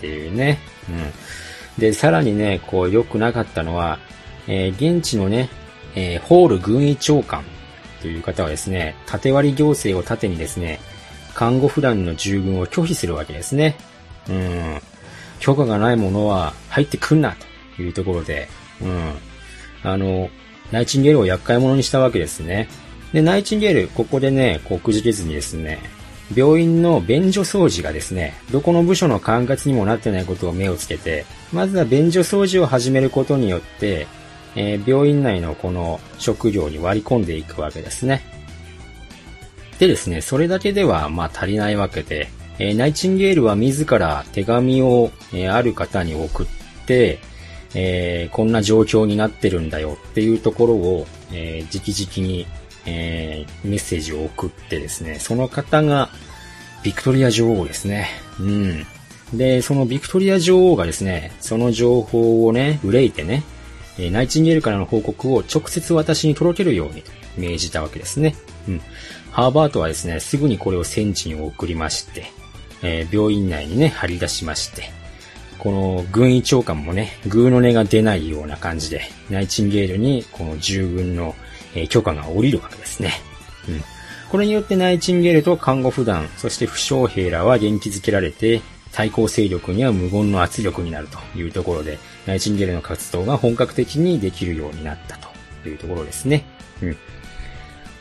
[0.00, 0.58] ていうね。
[0.88, 1.80] うん。
[1.80, 3.98] で、さらにね、こう良くなかったのは、
[4.46, 5.48] えー、現地のね、
[5.94, 7.42] えー、ホール軍医長官
[8.00, 10.80] という方はですね、縦割り行政を盾にですね、
[11.34, 13.76] 看護婦団の従軍を拒否するわけですね。
[14.28, 14.80] うん。
[15.40, 17.34] 許可がないものは入ってくんな
[17.76, 18.48] というところで、
[18.80, 19.12] うん。
[19.82, 20.30] あの、
[20.70, 22.68] ナイチンゲールを厄介者にしたわけですね。
[23.12, 25.80] で、ナイチンゲール、ここでね、こうくじけずにですね、
[26.34, 34.06] 病院の便所掃除がですね、どこの部署の管轄にもなってないことを目をつけて、まずは便所掃除を始めることによって、
[34.54, 38.31] えー、病院内のこの職業に割り込んでいくわけですね。
[39.82, 42.28] でですね、それだけではまあ足りないわけで、
[42.60, 46.46] えー、ナイチンゲールは自ら手紙を、えー、ある方に送っ
[46.86, 47.18] て、
[47.74, 52.46] えー、こんな状況になってるんだよっていうところを、えー、直々に、
[52.86, 56.10] えー、メッセージを送ってですね、その方が、
[56.84, 58.06] ビクトリア女王ですね。
[58.38, 58.86] うん。
[59.34, 63.42] で、そのビクトリア女王がですね、その情報をね、憂いてね、
[63.98, 67.02] えナイチンゲールからの報告を直接私に届けるように
[67.36, 68.36] 命じたわけですね。
[68.68, 68.80] うん。
[69.32, 72.26] ハーバートはですね、すぐにこれを戦地に送りまして、
[72.82, 74.90] えー、病院内にね、張り出しまして、
[75.58, 81.34] この軍医長官もね、グーの音が出ないような感じで、ナイチンゲールにこの従軍の、
[81.74, 83.12] えー、許可が下りるわけですね。
[83.68, 83.82] うん。
[84.30, 88.60] これによってナイチンゲールと看護婦団、そして負傷兵らは元気づけられて、
[88.92, 96.44] 対抗勢力には無言の圧力になるというところで、ナイチンゲールの活動が本格的にできるようになったというところですね。
[96.82, 96.96] うん。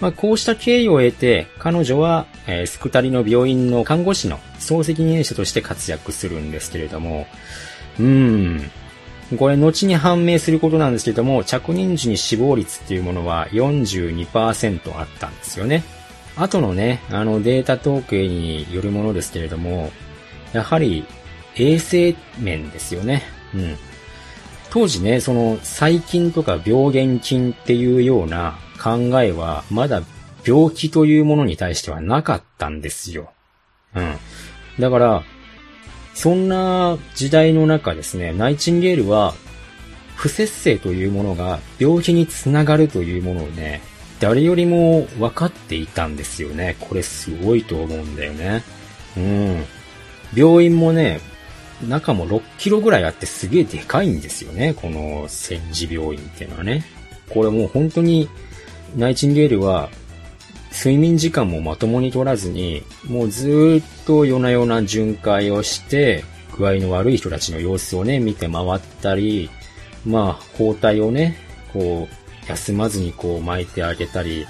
[0.01, 7.27] まあ、こうした経緯を得て、彼女は、えー、スクタリの病院の看護師の総責任者として活躍するんですけれども、
[7.99, 8.71] うーん。
[9.37, 15.83] これ、後に判明することなんですけども、着任時に死亡率っていうものは42%あったんですよね。
[16.35, 19.91] 後のね、あのデータ統計によるものですけれども、
[20.51, 21.05] やはり
[21.55, 23.23] 衛生面ですよね。
[23.53, 23.77] うん。
[24.71, 30.01] 当時ね、その細菌とか病原菌っていうような考えはまだ
[30.43, 33.31] 病気というものに対してはなかったんですよ。
[33.95, 34.15] うん。
[34.79, 35.23] だから、
[36.15, 39.35] そんな時代の中ですね、ナイチンゲールは
[40.15, 43.81] 不節制というものが病気につながるというものをね、
[44.19, 46.75] 誰よりも分かっていたんですよね。
[46.79, 48.63] これすごいと思うんだよね。
[49.15, 49.65] うん。
[50.35, 51.21] 病院もね、
[51.87, 54.73] 中も6キロぐらいあってすげえでかいんですよね。
[54.73, 56.83] この戦時病院っていうのはね。
[57.29, 58.29] これもう本当に
[58.95, 59.89] ナイチンゲールは
[60.71, 66.23] 睡眠時間もまともに取らずに、もうずっと夜な夜な巡回をして、
[66.57, 69.49] 具合の悪い人たちの様子をね、見て回ったり、
[70.05, 71.37] まあ、包帯をね、
[71.73, 74.45] こう、休まずにこう巻いてあげたり、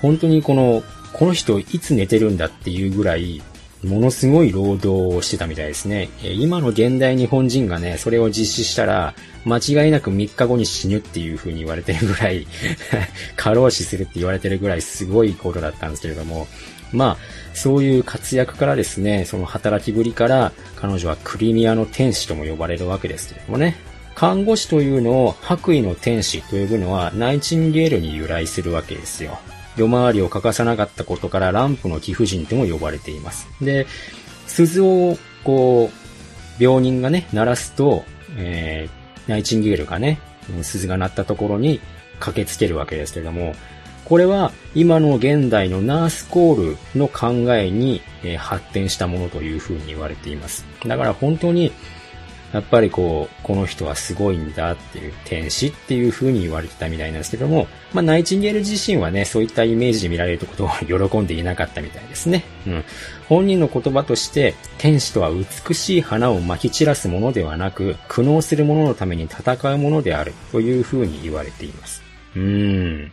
[0.00, 3.42] 本当にこの、この人いつ寝てるんだっていうぐらい、
[3.84, 6.08] ものすごい労働をしてたみたいですね。
[6.22, 9.14] 今の現代日本人がね、それを実施したら、
[9.44, 12.46] 間違いなく3日後に死ぬっていう風に言われてるぐらい
[13.36, 16.48] 過労死するって言われてるぐらいすごいことだったんですけれども、
[16.92, 17.16] まあ、
[17.54, 23.76] そういう活躍からですね、その働きぶりから、彼女はクリミアの天使とも呼ばれるわけですけれどもね。
[24.14, 29.38] 看護師というのを白衣の天使と呼ぶのはナイチンゲールに由来するわけですよ。
[29.78, 33.48] 夜回りを欠かさなかったことからランプの貴婦人とも呼ばれています。
[33.62, 33.86] で、
[34.46, 38.04] 鈴を、こう、病人がね、鳴らすと、
[38.36, 40.18] えー、ナイチンゲールがね、
[40.62, 41.80] 鈴が鳴ったところに
[42.18, 43.54] 駆けつけるわけですけれども、
[44.04, 50.64] これは今の現代のナースコールの考えに、え発展したものというふうに言われています。
[50.86, 51.72] だから本当に
[52.52, 62.44] やっぱりこう、この人はすごいんだっていう、天使っていう風に言われてたみたいなんですけども、まあ、ナイチンゲール自身はね、そういったイメージで見られることを喜んでいなかったみたいですね。
[62.66, 62.84] うん。
[63.28, 72.02] 本人の言葉として、天使とは美しい花を撒き散らすものではなく、苦悩する者ののために戦うものであるという風に言われています。
[72.34, 73.12] うーん。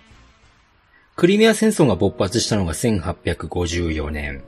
[1.16, 4.44] クリミア戦争が勃発したのが1854年。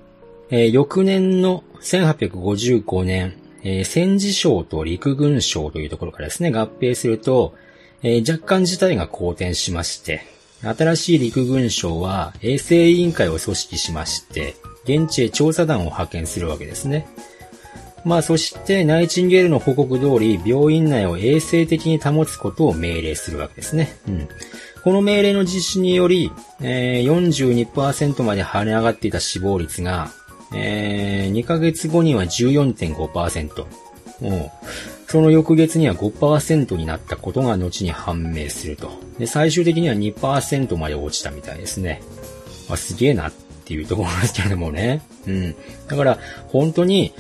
[0.50, 7.56] えー、翌年の1855年、えー、戦時省と陸軍省というところからですね、合併すると、
[8.04, 10.22] えー、若干事態が好転しまして、
[10.62, 17.08] 新しい陸軍省は衛生委員会を組織しまして、現地へ調査団を派遣するわけですね。
[18.06, 23.98] まあそしてナイチンゲールの報告通り病院内を衛生的に保つことを命令するわけですね。
[24.08, 24.28] うん。
[24.84, 30.10] この命令の実施により、えー、42%まで跳ね上がっていた死亡率が
[30.54, 33.66] えー、2ヶ月後には14.5%。
[34.22, 38.92] もう、その翌月には5%になったことが後に判明すると。
[39.18, 42.02] で、最終的には2%まで落ちたみたいですね。
[42.68, 43.32] まあ、すげえなっ
[43.66, 45.02] ていうところですけれどもね。
[45.28, 45.56] うん。
[45.88, 47.14] だから、本当に、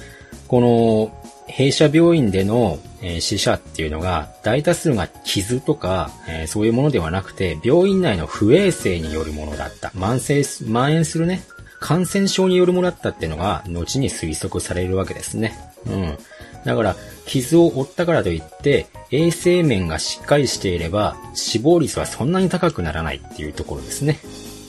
[0.47, 9.89] この、弊社病院での、えー、死者っていうのが、大多数が傷とか、えー、そういうものではなくて、病院内の不衛生によるものだった。
[9.89, 11.41] 慢性、蔓延するね、
[11.79, 15.57] 感染症によるものだったっていうのが、後に推測されるわけですね。
[15.85, 16.17] うん。
[16.65, 16.95] だから、
[17.25, 24.19] 傷を負ったからといって、衛生面がしっかりしていれば、死亡率はそんなに高くならないっていうところですね。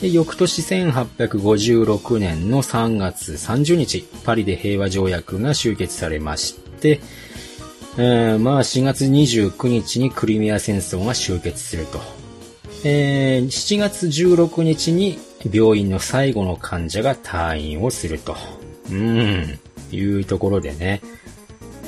[0.01, 7.01] で、翌年1856年の3月30日、パリで平和条約が終結されまして、
[7.97, 12.01] えー、まあ4月29日にクリミア戦争が終結すると。
[12.85, 15.19] えー、7月16日に
[15.53, 18.37] 病院の最後の患者が退院をすると。
[18.91, 19.59] うん、
[19.93, 21.01] いうところでね。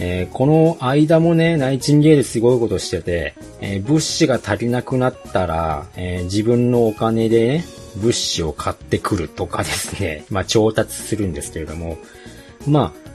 [0.02, 7.64] えー、この間もね、ナイチンゲールすごいことしてて、えー、物資が足りなくなったら、えー、自分のお金でね、
[7.96, 11.98] 物資を買ってくるとかですね、 まあ調達するんですけれども、
[12.66, 13.10] まあ、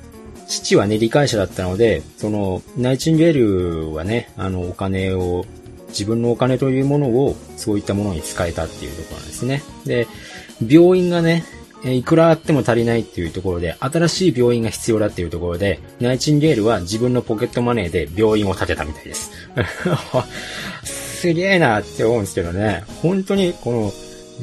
[0.47, 5.43] 父はね、理解者だったので、その、ナイチンゲールはね、あの、お金を、
[5.95, 9.63] 自分のお金というものを、そういったものに使えたっていうところなんですね。
[9.85, 10.07] で、
[10.67, 11.45] 病院がね、
[11.83, 19.31] いくらあっても足りないっていうところで、新しい病院が必要だっていうところで、ナイチンゲールは自分のポケットマネーで病院を建てたみたいです。
[20.83, 22.83] すげえなって思うんですけどね。
[23.01, 23.93] 本当に、この、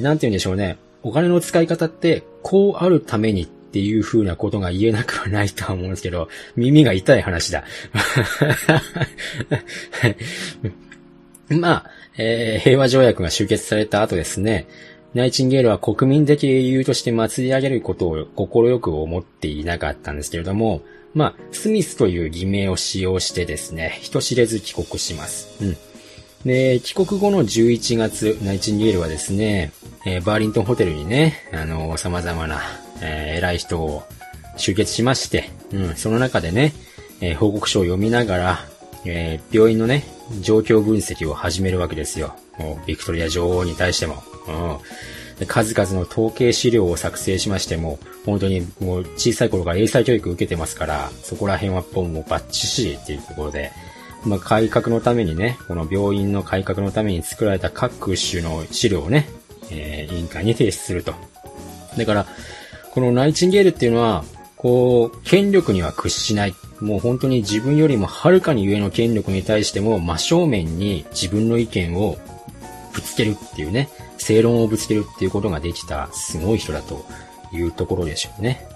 [0.03, 0.79] なんて言うんでしょうね。
[1.03, 7.65] お金の使い方って、こうあるためにっていう風なことが言えなくはないとは思うんですけど、耳が痛い話だ。
[11.49, 14.67] まあ、えー、平和条約が終結された後ですね、
[15.15, 20.83] ナイチンゲールは国民的英雄として祭り上げることを快く思っていなかったんですけれども、
[21.15, 25.63] まあ、スミスという偽名を使用してですね、人知れず帰国します。
[25.63, 25.77] うん。
[26.47, 29.73] で、帰国後の11月、ナイチンゲールはですね、
[30.07, 32.61] えー、バーリントンホテルにね、あのー、様々な
[33.03, 34.05] えー、偉い人を
[34.57, 36.73] 集結しまして、うん、その中でね、
[37.21, 38.59] え、報告書を読みながら、
[39.05, 40.05] え、病院のね、
[40.41, 42.35] 状況分析を始めるわけですよ。
[42.59, 44.23] もうビクトリア女王に対しても。
[45.41, 53.73] うん、数々の統計資料を作成しましても、本当にもう小さい頃から英才教育を受けてますから、そこら辺はもうバッチシーっていうところで、
[54.25, 59.29] まあ、改革のためにね、この病院の改革のために作られた各種の資料をね、
[59.71, 61.15] えー、委員会に提出すると。
[61.97, 62.27] だから、
[62.93, 64.25] このナイチンゲールっていうのは、
[64.57, 66.55] こう、権力には屈しない。
[66.83, 72.19] もう本当に自分よりもはるかに上の権力に対しても真正面に自分の意見を
[72.93, 77.05] ぶつけるっていうね、正論をぶつけるっていうことができたすごい人だと
[77.53, 78.67] いうところでしょうね。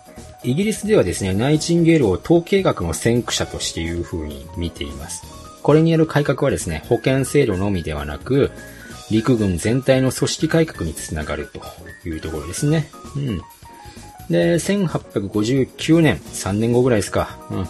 [0.44, 5.24] イギリスではですね、ナイチンゲールを統計学の先駆者としていう風に見ています。
[5.62, 8.52] これによる改革はですね、保険制度のみではなく、
[9.10, 11.60] 陸軍全体の組織改革につながると
[12.08, 12.88] いうところですね。
[13.16, 13.38] うん。
[14.30, 17.68] で、1859年、3年後ぐらいですか、うん、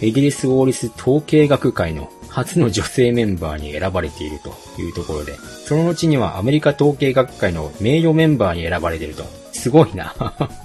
[0.00, 5.36] イギリス王立統計学会の初の女性メンバーに選ばれているというところで、
[5.66, 9.24] その後にはアメリカ統計学会の名誉メンバーに選ばれていると。
[9.52, 10.14] すごいな。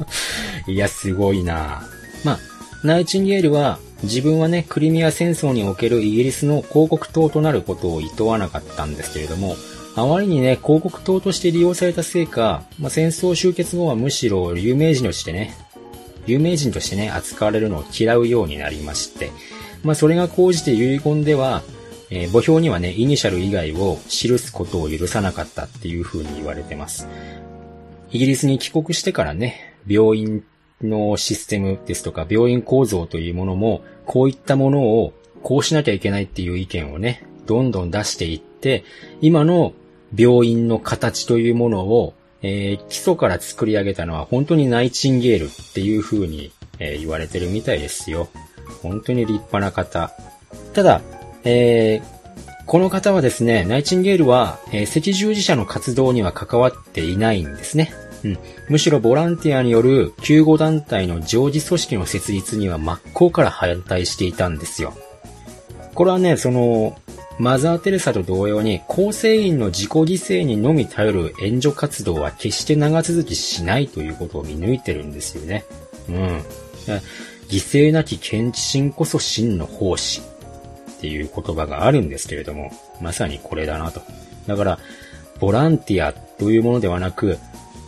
[0.67, 1.87] いや、すごいな。
[2.23, 2.39] まあ、
[2.83, 9.55] ナイチンゲールは自分はね、クリミア戦争におけるイギリスの広告塔となることを厭わなかったんですけれども、
[9.95, 15.55] あまりにね、広告塔として利用されたせいか、まあ、戦争終結後はむしろ有名人としてね、
[16.25, 19.31] 有名人としてね、扱われるのを嫌うようになりまして、
[19.83, 21.61] まあ、それが講じて遺言では、
[22.09, 27.07] えー、墓標にはね、イニシャル以外を記すことを許さなかったっていう風に言われてます。
[28.11, 30.43] イギリスに帰国してからね、病院
[30.81, 38.83] のシステムですとか、病院構造というものも、こういったものをこうしなきゃいけないっていう意見をね、どんどん出していって、
[39.21, 39.73] 今の
[40.15, 42.13] 病院の形というものを、
[42.43, 48.27] えー、基礎から作り上げたのは本当にナイチンゲールっていう風に、えー、言われてるみたいですよ。
[48.81, 50.11] 本当に立派な方。
[50.73, 51.01] ただ、
[51.45, 57.93] えー、この方はですね、ナイチンゲールは、え赤十字社の活動には関わっていないんですね。
[58.23, 58.37] うん、
[58.69, 64.93] むしろボランティアによる救護団体の常時組織の設立には真っ向から反対していたんですよ。
[65.93, 66.97] これはね、その、
[67.39, 75.65] マザー・テレサと同様に構成員の自己犠牲にのみ頼る援助活動は決して長続きしないということを見抜いてるんですよね。
[76.09, 76.15] うん。
[77.49, 82.71] 犠牲なき献地心こそ真の奉仕っていう言葉があるんですけれども、
[83.01, 84.01] まさにこれだなと。
[84.47, 84.79] だから、
[85.39, 87.37] ボランティアというものではなく、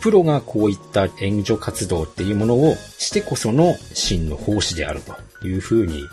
[0.00, 5.00] プロがこういった援助活動っていうものをしてこその真の奉仕である
[5.40, 6.04] というふうに、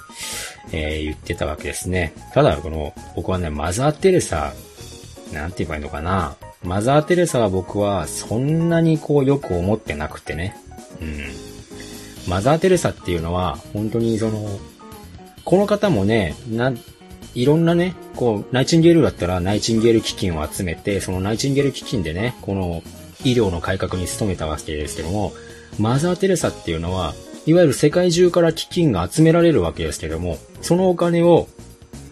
[0.71, 2.13] えー、言ってたわけですね。
[2.33, 4.53] ただ、この、僕はね、マザー・テレサ、
[5.33, 6.35] なんて言えばいいのかな。
[6.63, 10.55] マザー・テレサは僕はそんなにこうよく思ってなくてね。
[11.01, 11.31] うん。
[12.27, 14.59] マザー・テレサっていうのは、本当にその、
[15.43, 16.73] この方もね、な、
[17.35, 22.81] いろんなね、こう、ナイチンゲールだったらナイチンゲール基金を集めて、そのナイチンゲール基金でね、この
[23.23, 25.33] 医療の改革に努めたわけですけども、
[25.79, 27.13] マザー・テレサっていうのは、
[27.45, 31.47] いわゆる世界中から基金が集められるわけですけども、そのお金を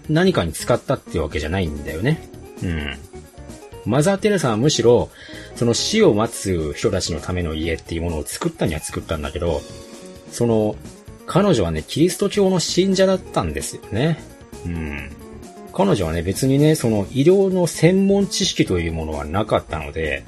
[0.09, 2.29] 何かに使ったってわけじゃないんだよね。
[2.63, 2.97] うん。
[3.86, 5.09] マザー・テレサはむしろ、
[5.55, 9.61] その死を待つ人たちのための家っていうものを作ったには作ったんだけど、
[10.32, 10.75] その、
[11.25, 14.21] 彼女はね、キリスト教の信者だったんですよね。
[14.65, 15.11] うん。
[15.73, 20.23] 彼女はね、別にね、その医療の専門知識というものはなかったので、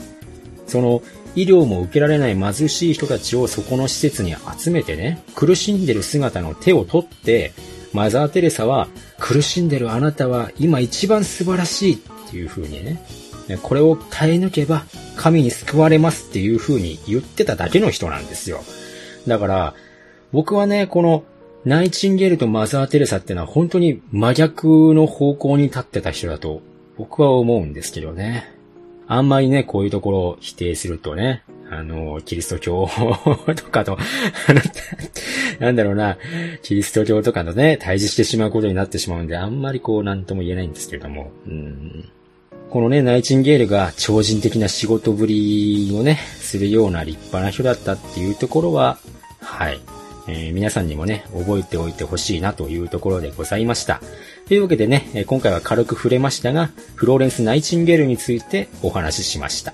[0.66, 1.01] その
[1.36, 7.54] 医療も受けられない貧しい人たちをそこの施設に集めてね、苦しんでる姿の手を取って、
[7.94, 8.88] マザー・テレサは、
[9.20, 11.98] 苦しんでるあなたは今一番素晴らしいっ
[12.30, 13.02] ていう風にね、
[13.62, 18.62] これを耐え抜けば神に救われますっていう風に言ってただけの人なんですよ。
[19.28, 19.74] だから、
[20.32, 21.24] 僕はね、この
[21.66, 26.62] ナイチンゲールとマザー・テレサってのは本当に真逆の方向に立ってた人だと
[26.98, 28.53] 僕は思うんですけどね。
[29.08, 32.88] あんまりね、こういうところを否定するとね、あの、キリスト教
[33.56, 33.97] とかと、
[35.60, 36.18] なんだろうな、
[36.62, 42.10] キリスト教とかとね、対峙してしまうことになってしまうんで、あんまりこう、なんとも言えないんですけれども、うん。
[42.70, 48.97] このね、ナイチンゲールが超人的な仕事ぶりをね、するような立派な人だったっていうところは、
[49.41, 49.80] はい。
[50.28, 54.02] えー、皆さんにもね、覚えておいてほしいなというところでございました。
[54.48, 59.74] というわけでね、今回は軽く触れましたが、フローレンス・ナイチンゲールについてお話ししました。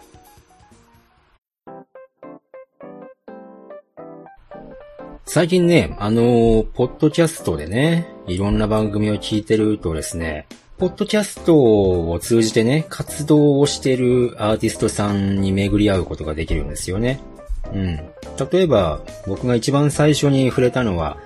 [5.26, 10.48] 最近ね、あのー、ポッドキャストでね、いろんな番組を聞いてるとですね、
[10.80, 17.20] ポッドキャストを通じてね、活動をしてるアーティストさんに巡り合うことができるんですよね。
[17.74, 17.98] うん。
[18.52, 21.18] 例えば、僕が一番最初に触れたのは、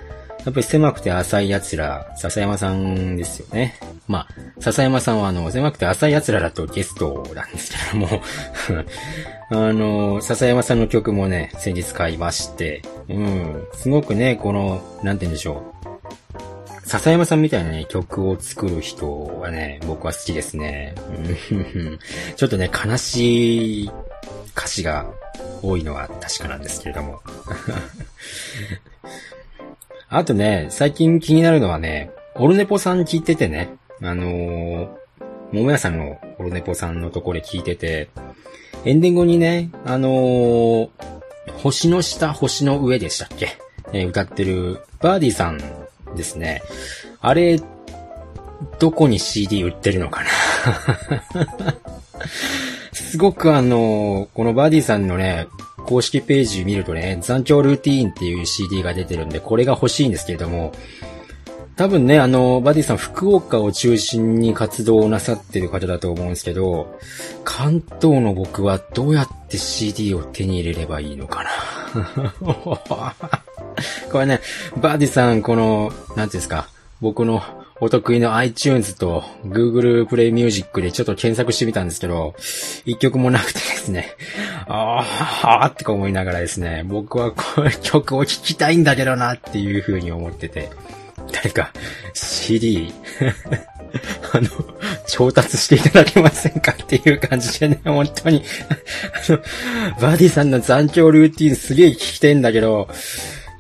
[0.46, 3.80] やっぱり狭くて浅い奴ら、笹山さんですよね。
[4.08, 4.28] まあ、
[4.60, 8.22] 笹山さんはあの、狭くて浅い奴らだとゲストなんですけども
[9.52, 15.84] あの、笹山さんの曲もね、先日買いまして、うん、すごくね、この、なんて言うんでしょう。
[16.86, 20.94] 笹山さんみたいなね、曲を作る人はね、僕は好きですね。
[22.36, 23.92] ちょっとね、悲しい
[24.56, 25.06] 歌詞が
[25.62, 27.22] 多いのは確かなんですけれども。
[30.10, 34.90] あとね、最近気になるのはね、オルネポさん聞いててね、あのー、
[35.52, 38.10] 桃屋さんのオルネポさんのところで聞いてて、
[38.86, 40.90] エンディングにね、あのー、
[41.62, 43.58] 星の下、星の上でしたっけ、
[43.92, 45.60] えー、歌ってるバーディさん
[46.16, 46.62] ですね。
[47.22, 47.60] あれ、
[48.80, 50.24] どこに CD 売ってるのか
[51.44, 51.76] な？
[52.94, 55.48] すごくあの、このバディさんのね、
[55.86, 60.72] 公式ページ見るとね、残響ルーティーンっていう CD が出てるんで、これが欲しいんですけれども、
[61.76, 67.00] 多分ね、あの、バディさん福岡を中心に活動をなさってる方だと思うんですけど、
[67.44, 72.34] 関東の僕はどうやって CD を手に入れればいいのかな。
[74.12, 74.40] これね、
[74.78, 76.68] バディさん、この、なんていうんですか、
[77.02, 77.42] 僕の
[77.84, 82.34] お得意の iTunes と Google Play Music でちょっと検索してみたんですけど、
[82.86, 84.16] 一曲もなくてですね、
[84.68, 90.72] あー、ってか思いながらですね、僕はこの曲を聴きたいんだけどなっていう風に思ってて、
[91.34, 91.74] 誰か
[92.14, 92.94] CD
[94.32, 94.48] あの、
[95.06, 98.44] 調達していただけませんかっていう感じでね、本当に。
[99.30, 99.40] あの、
[100.00, 102.88] バディさんの残響ルーティンすげえ聞きたいんだけど、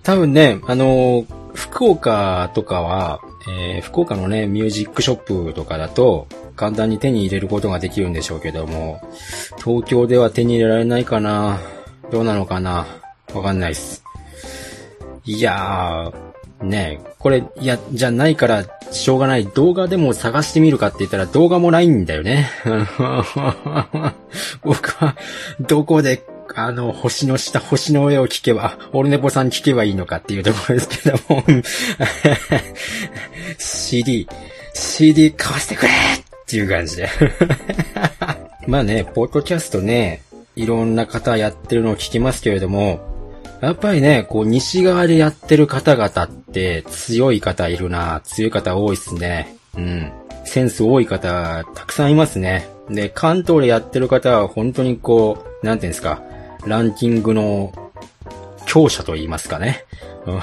[0.01, 9.01] 多分ね、あの、福岡とかは、えー、福岡のね、ミュージックショップとかだと、簡単に手に入れることができるんでしょうけども、
[9.63, 11.59] 東京では手に入れられないかな
[12.11, 12.85] どうなのかな
[13.33, 14.03] わかんないっす。
[15.25, 19.47] いやー、ねこれ、いや、じゃないから、しょうがない。
[19.47, 22.49] 動画でも探してみるかって言ったら動画もないんだよね。
[24.61, 25.15] 僕は、
[25.59, 26.23] どこで
[26.55, 31.43] あの、星の下、星の上を聞けば、オルネポさん聞けばいいのかっていうところですけども、
[33.57, 34.27] CD、
[34.73, 37.09] CD 買わせてくれっていう感じで。
[38.67, 40.21] まあね、ポッドキャストね、
[40.55, 42.99] いろんな方やってるのを聞きますけれども、
[43.61, 49.55] やっぱりね、こう、西側でやってる方々って強い方いるな、強い方多いっすね。
[49.77, 50.11] うん。
[50.45, 52.67] センス多い方、たくさんいますね。
[52.89, 56.21] で、関東でやってる方は本当にこう、なんていうんですか、
[56.65, 57.73] ランキングの
[58.65, 59.85] 強者と言いますかね。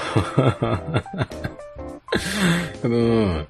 [2.83, 3.47] うん。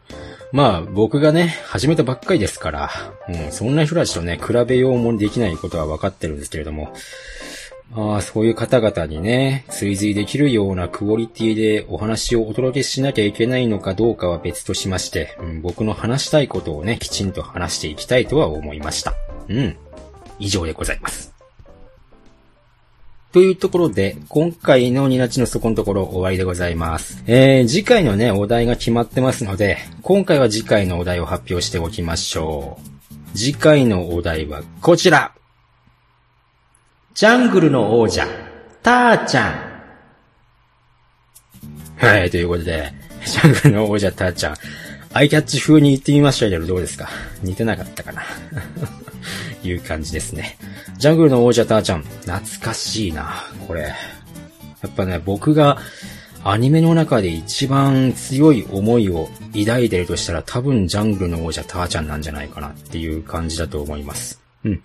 [0.52, 2.90] まあ、僕がね、始めたばっかりですから、
[3.30, 6.94] うん、そんな人たちとね、比べようもできないことは分かってるんですけれども、
[7.92, 19.14] まあ、そういう方々にね、追随できるようなクオリティでお話をお届けしなきゃいけないのかどうかは別としまして、うん、僕の話したいことをね、きちんと話していきたいとは思いました。
[19.50, 19.78] うん。
[20.40, 21.41] 以上でございます。
[23.32, 27.24] というところで、今回のニナチの底のところ終わりでございます。
[27.28, 32.78] えー、次回のね、お題が決まってますので、今回は次回のお題を発表しておきましょ
[33.34, 33.38] う。
[33.38, 35.32] 次回のお題はこちら。
[37.14, 38.28] ジャングルの王者、
[38.84, 39.72] ターちゃん。
[41.98, 42.92] はい、ということで、
[43.26, 44.56] ジャングルの王者、ターちゃん。
[45.14, 47.10] アイキャッチ風に言ってみましたけど、どうですか？
[47.44, 48.24] 似てなかったかな？
[49.64, 50.58] いう感じですね。
[50.98, 52.02] ジャングルの王者ターちゃん。
[52.04, 53.82] 懐かしいな、これ。
[53.82, 53.96] や
[54.88, 55.78] っぱね、僕が
[56.44, 64.40] アニメの中で一番強い思いを抱いてるとしたら多分ジャングルの王者ターちゃんなんじゃないかなっていう感じだと思います。
[64.64, 64.82] うん。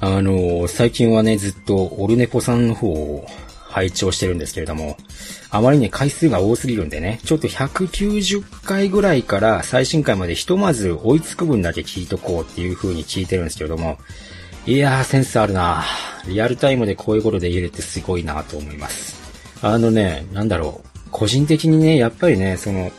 [0.00, 3.26] あの、最近はね、ずっとオルネポさんの方を
[3.68, 4.96] 配置をしてるんですけれども、
[5.50, 13.98] あまりね、回数が多すぎるんでね、ちょっと190回ぐらいから最新回までひとまず追いつく分だけ聞いとこうっていう風に聞いてるんですけれども、
[14.66, 15.84] いやー、センスあるな
[16.26, 19.18] リアルタイムでこういうことできるってすごいなと思います。
[19.62, 20.88] あのね、なんだろう。
[21.10, 22.92] 個人的にね、やっぱりね、その、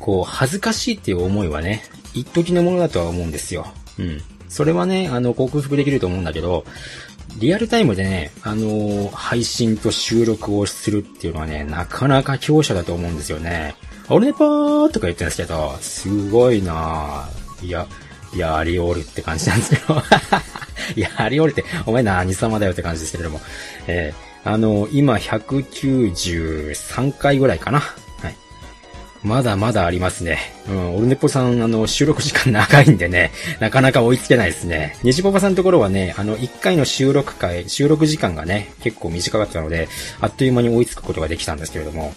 [0.00, 3.66] こう、恥ずかしいっていう思いはね、一時のものだとは思うんですよ。
[3.98, 4.20] うん。
[4.48, 6.64] それはね、あの、克服できると思うんだけど、
[7.38, 13.74] リアルタイムでね、あの、配信と収録をするっていうのはね、なかなか強者だと思うんですよね。
[14.08, 17.28] 俺パーとか言ってるんですけど、すごいな
[17.62, 17.86] いや、
[18.38, 20.02] や、アリオールって感じなんですけど。
[20.96, 23.40] や、アリオールって、お前何様だよって感じですけれども。
[23.86, 27.82] えー、あの、今193回ぐらいかな。
[29.26, 30.38] まだまだありますね。
[30.68, 34.96] うん、オルネポさん、あの、収録時間長いんでね、 なかなか追いつけないですね。
[35.02, 39.88] ニジパパさんのところはね、あの、1回の収録回、収録時間がね、結構短かったので、
[40.20, 42.14] あっという間に追いつくことができたんですけれども、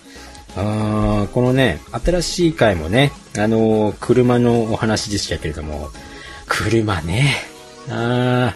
[0.56, 5.90] あこのね、新しい回もね、あの車のお話でしたけれども、
[6.48, 7.38] 車ね、
[7.90, 8.56] あ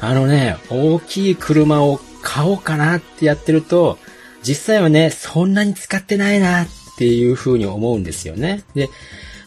[0.00, 3.98] ーあのね、大きい車を買おうかなってやってると、
[4.42, 8.62] 実際はね、そんなに使ってないなっっていう風に思うんですよね。
[8.74, 8.88] で、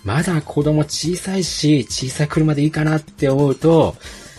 [0.03, 3.95] まだ子供小さいし、小さい車でいいかなって思うと、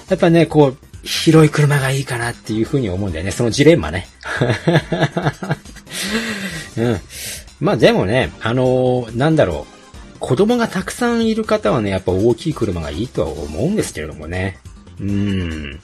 [0.09, 3.31] やっぱね、こう、広い車がいいかなっていう風に思うんだよね。
[3.31, 4.09] そのジレンマね。
[6.77, 7.01] うん。
[7.61, 9.79] まあでもね、あのー、なんだろう。
[10.21, 14.59] 子供がたくさんいる方はね、やっぱ大きい車がいいとは思うんですけれどもね。
[15.01, 15.81] うん。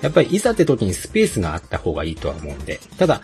[0.00, 2.80] やっぱりいざって時にスペースがあった方がいいとは思うんで。
[2.98, 3.20] ただ、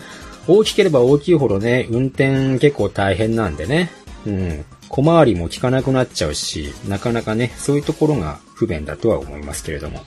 [0.46, 3.90] 大きければ大きいほどね、運転結構大変なんでね。
[4.26, 4.64] うん。
[4.88, 10.00] 小回りも効かなくなっちゃうし、なかなかね、そういうところが不便だとは思いますけれども。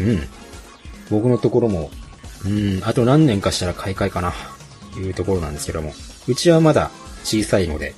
[0.00, 0.28] うん。
[1.10, 1.90] 僕のところも、
[2.44, 4.32] うん、あと何年かしたら買い替えかな、
[4.92, 5.92] というところなんですけども。
[6.26, 6.90] うちはまだ
[7.24, 7.94] 小さいので、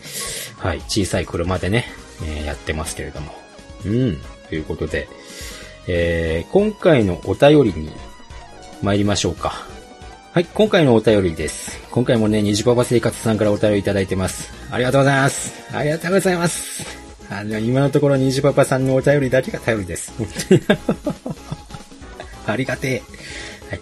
[0.58, 1.86] はい、小さい車でね、
[2.22, 3.34] えー、やってますけれども。
[3.86, 4.18] うん、
[4.48, 5.08] ということで、
[5.86, 7.90] えー、今回のお便りに
[8.82, 9.69] 参りましょうか。
[10.32, 11.80] はい、今回のお便りです。
[11.90, 14.52] 今回もね、虹パパ生活さんからお便りいただいてます。
[14.70, 15.76] ありがとうございます。
[15.76, 16.86] ありがとうございます。
[17.28, 20.12] あの、今のところ虹パパさんのお便りだけが頼りです。
[22.46, 23.02] ありがてえ。
[23.70, 23.80] はい。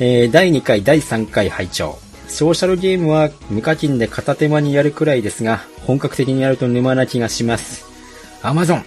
[0.00, 7.84] えー、第2回、第3回拝聴ソーシャルゲームは無課金で片手間にやるくらいですが、本格的にやると沼な気がします。
[8.40, 8.86] アマゾン。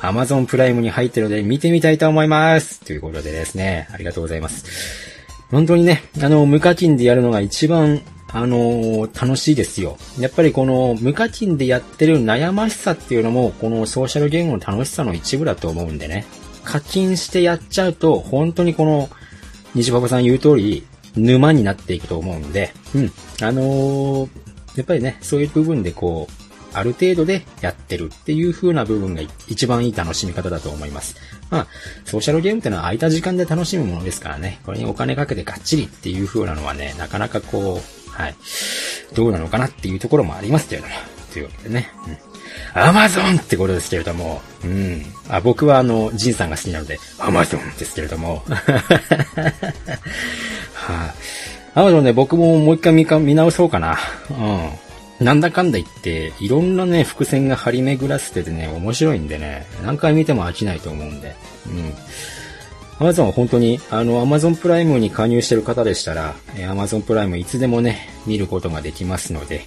[0.00, 2.80] アマゾンプライムに入ってるので見てみたいと思います。
[2.80, 5.15] ということでですね、ありがとうございます。
[5.50, 9.96] 本当にね、あの、無課金でやるのが一番、あのー、楽しいですよ。
[10.18, 16.26] やっぱりこの無課金でやってる悩ましさっていうのも、このソーシャルゲームの楽しさの一部だと思うんでね。
[16.64, 19.08] 課金してやっちゃうと、本当にこの、
[19.74, 20.84] 西馬場さん言う通り、
[21.14, 23.12] 沼になっていくと思うんで、うん。
[23.40, 24.28] あのー、
[24.76, 31.16] やっぱりね、そういう部分でこう、ある程度でやってるっていう風な部分が一番いい楽しみ方だと思います。
[31.50, 31.66] まあ、
[32.04, 38.34] ソーシャルゲームってのは空いた時間で楽しむものですからね、これにお金かけてがっちりっていう風なのはね、なかなかこう、はい、
[39.14, 40.94] どうなのかなっていうところもありますけれども、
[41.32, 42.18] というわけでね、うん。
[42.82, 45.02] アマゾンってことですけれども、うん。
[45.28, 48.42] あ、僕はあの、ジンさんが好きなので、アマゾンですけれども。
[48.48, 48.54] はい、
[50.74, 51.14] あ、
[51.74, 53.98] アマゾンね、僕ももう一回見か見直そうかな。
[54.30, 54.85] うん。
[55.20, 61.34] なんだかんだ言って、いろんなね、伏線が張り巡らせててね、面白いんでね、何回見ても飽きないと思うんで、
[61.66, 61.94] うん。
[62.98, 66.34] アマゾンは本当に、あの、アマゾンプライムに加入してる方でしたら、
[66.68, 69.64] アマゾンプライムいつでもね、見ることができますので、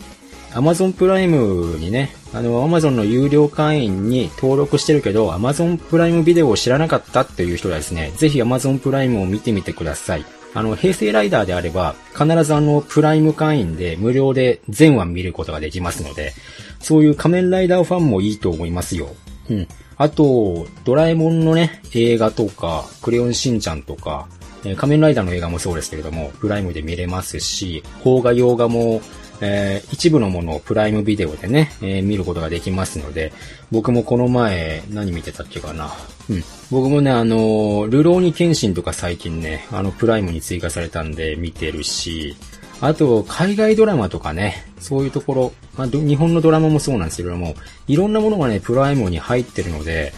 [0.54, 10.26] アマゾンプライムにね、あの、アマゾンの有料会員に登録してるけど、アマゾンプライムビデオを知らなかったっていう人はですね、ぜひアマゾンプライムを見てみてください。
[10.54, 16.34] あの、平成ライダーであれば、必ずあの、プライム会員で無料で全話見ることができますので、
[16.80, 19.10] そういう仮面ライダーファンもいいと思いますよ。
[19.50, 19.68] うん。
[19.98, 24.28] あと、ドラえもんのね、映画とか、クレヨンしんちゃんとか、
[24.76, 29.02] 仮面ライダーの映画もそうですけれども、プライムで見れますし、邦画洋画も
[29.42, 33.32] えー、一部のものをプライムビデオでね、えー、見ることができますので、
[33.72, 35.92] 僕もこの前、何見てたっけかな。
[36.30, 36.44] うん。
[36.72, 42.36] 僕もね、あのルローニケンシンとか最近ね、あの、プライムに追加されたんで見てるし、
[42.82, 47.56] あと、海外ドラマとかね、そういうところ、まあ、日本のドラマもそうなんですけども、
[47.88, 50.14] いろんなものがね、プライムに入ってるので、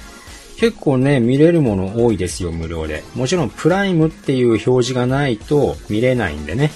[0.58, 3.04] 結構ね、見れるもの多いですよ、無料で。
[3.16, 6.70] もちろん、プライムっていう表示がないと見れないんでね。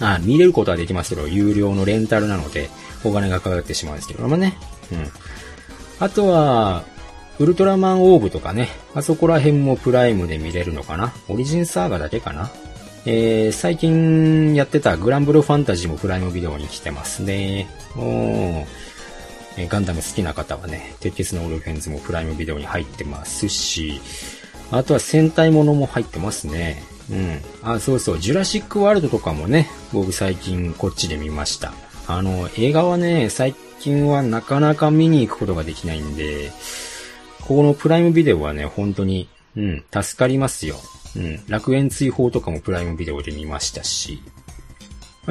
[0.00, 2.70] あ、見れることはできますけど、有料のレンタルなので、
[3.04, 4.56] お金がかかってしまうんですけどもね。
[4.92, 5.10] うん。
[6.00, 6.84] あとは、
[7.38, 12.50] ウルトラマンオーブとかね、あそこら辺もプライムで見れるのかなオリジンサーガだけかな
[13.06, 17.68] えー、最近やってたグランブルファンタジーもプライムビデオに来てますね。
[17.96, 18.66] おー。
[19.56, 24.00] え、ガンダム好きな方はね、鉄血のオルフェンズもプライムビデオに入ってますし、
[24.70, 26.82] あとは戦隊ものも入ってますね。
[27.10, 27.40] うん。
[27.62, 31.72] あ、そうそう、ジュラシックワールドとかもね、僕最近こっちで見ました。
[32.06, 36.50] あの、映画はね、最近はなかなか見に行くことができないんで、
[37.40, 40.76] ここのプライムビデオはね、本当に、うん、助かりますよ。
[41.16, 44.22] うん、楽園追放とかもプライムビデオで見ましたし、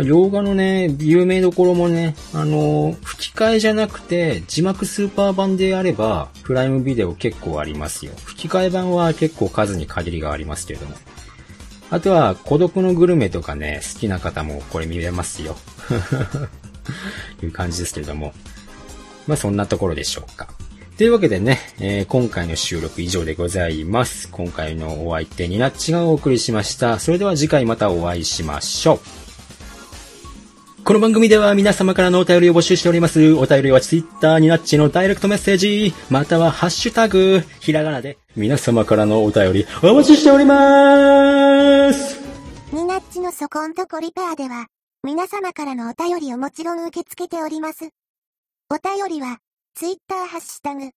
[0.04, 8.12] 洋画のね、有名どころもね、あの、吹き替えじゃなくて、字幕スーパー版であれば、プライムビデオ結構ありますよ。
[8.24, 10.96] 吹き替え版は結構数に限りがありますけれども。
[11.90, 15.56] あとは、孤独のグルメとかね、好きな方もこれ見れますよ。
[17.42, 18.34] いう感じですけれども。
[19.26, 20.50] まあそんなところでしょうか。
[20.98, 24.30] というわけでね、えー、今回の収録以上でございます。
[24.30, 27.00] 今回のお相手になっちがお送りしました。
[27.00, 29.27] それでは次回またお会いしましょう。
[30.88, 33.34] この番組では皆様からのお便りを募集しております。
[33.34, 42.22] お便りは Twitter になっちのダイレクトメッセージ、またはハッシュタグ、ひらがなで皆様からのお便りお待ちしております
[42.72, 44.68] ニナッチのそこんとこリペアでは、
[45.04, 47.90] 皆様からのお便りをもちろん受け付けております。
[48.70, 49.40] お便りは、
[49.76, 50.90] ツイッターハッシュタグ。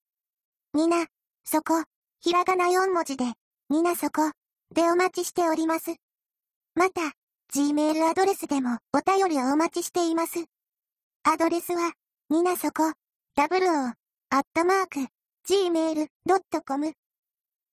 [0.73, 1.07] みな、
[1.45, 1.83] そこ、
[2.21, 3.25] ひらがな4文字で、
[3.69, 4.31] みなそこ、
[4.73, 5.97] でお待ちしております。
[6.77, 7.11] また、
[7.53, 10.45] Gmail アドレスでもお便りをお待ちしています。
[11.25, 11.93] アドレスは、
[12.29, 12.93] みなそこ、
[13.35, 13.93] w o、
[14.31, 15.01] アットマーク、
[15.49, 16.93] gmail.com、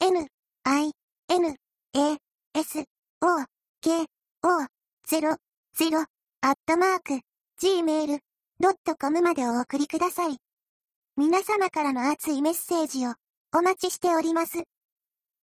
[0.02, 0.28] n,
[0.64, 0.92] i,
[1.30, 1.56] n,
[1.94, 2.18] a,
[2.56, 3.46] s, o,
[3.82, 4.06] k,
[4.42, 4.68] o,
[5.08, 5.38] 0,
[5.78, 6.06] 0、
[6.42, 7.20] アットマーク、
[7.62, 10.38] gmail.com までお送りください。
[11.16, 13.14] 皆様からの熱いメッセージを
[13.56, 14.64] お待ちしております。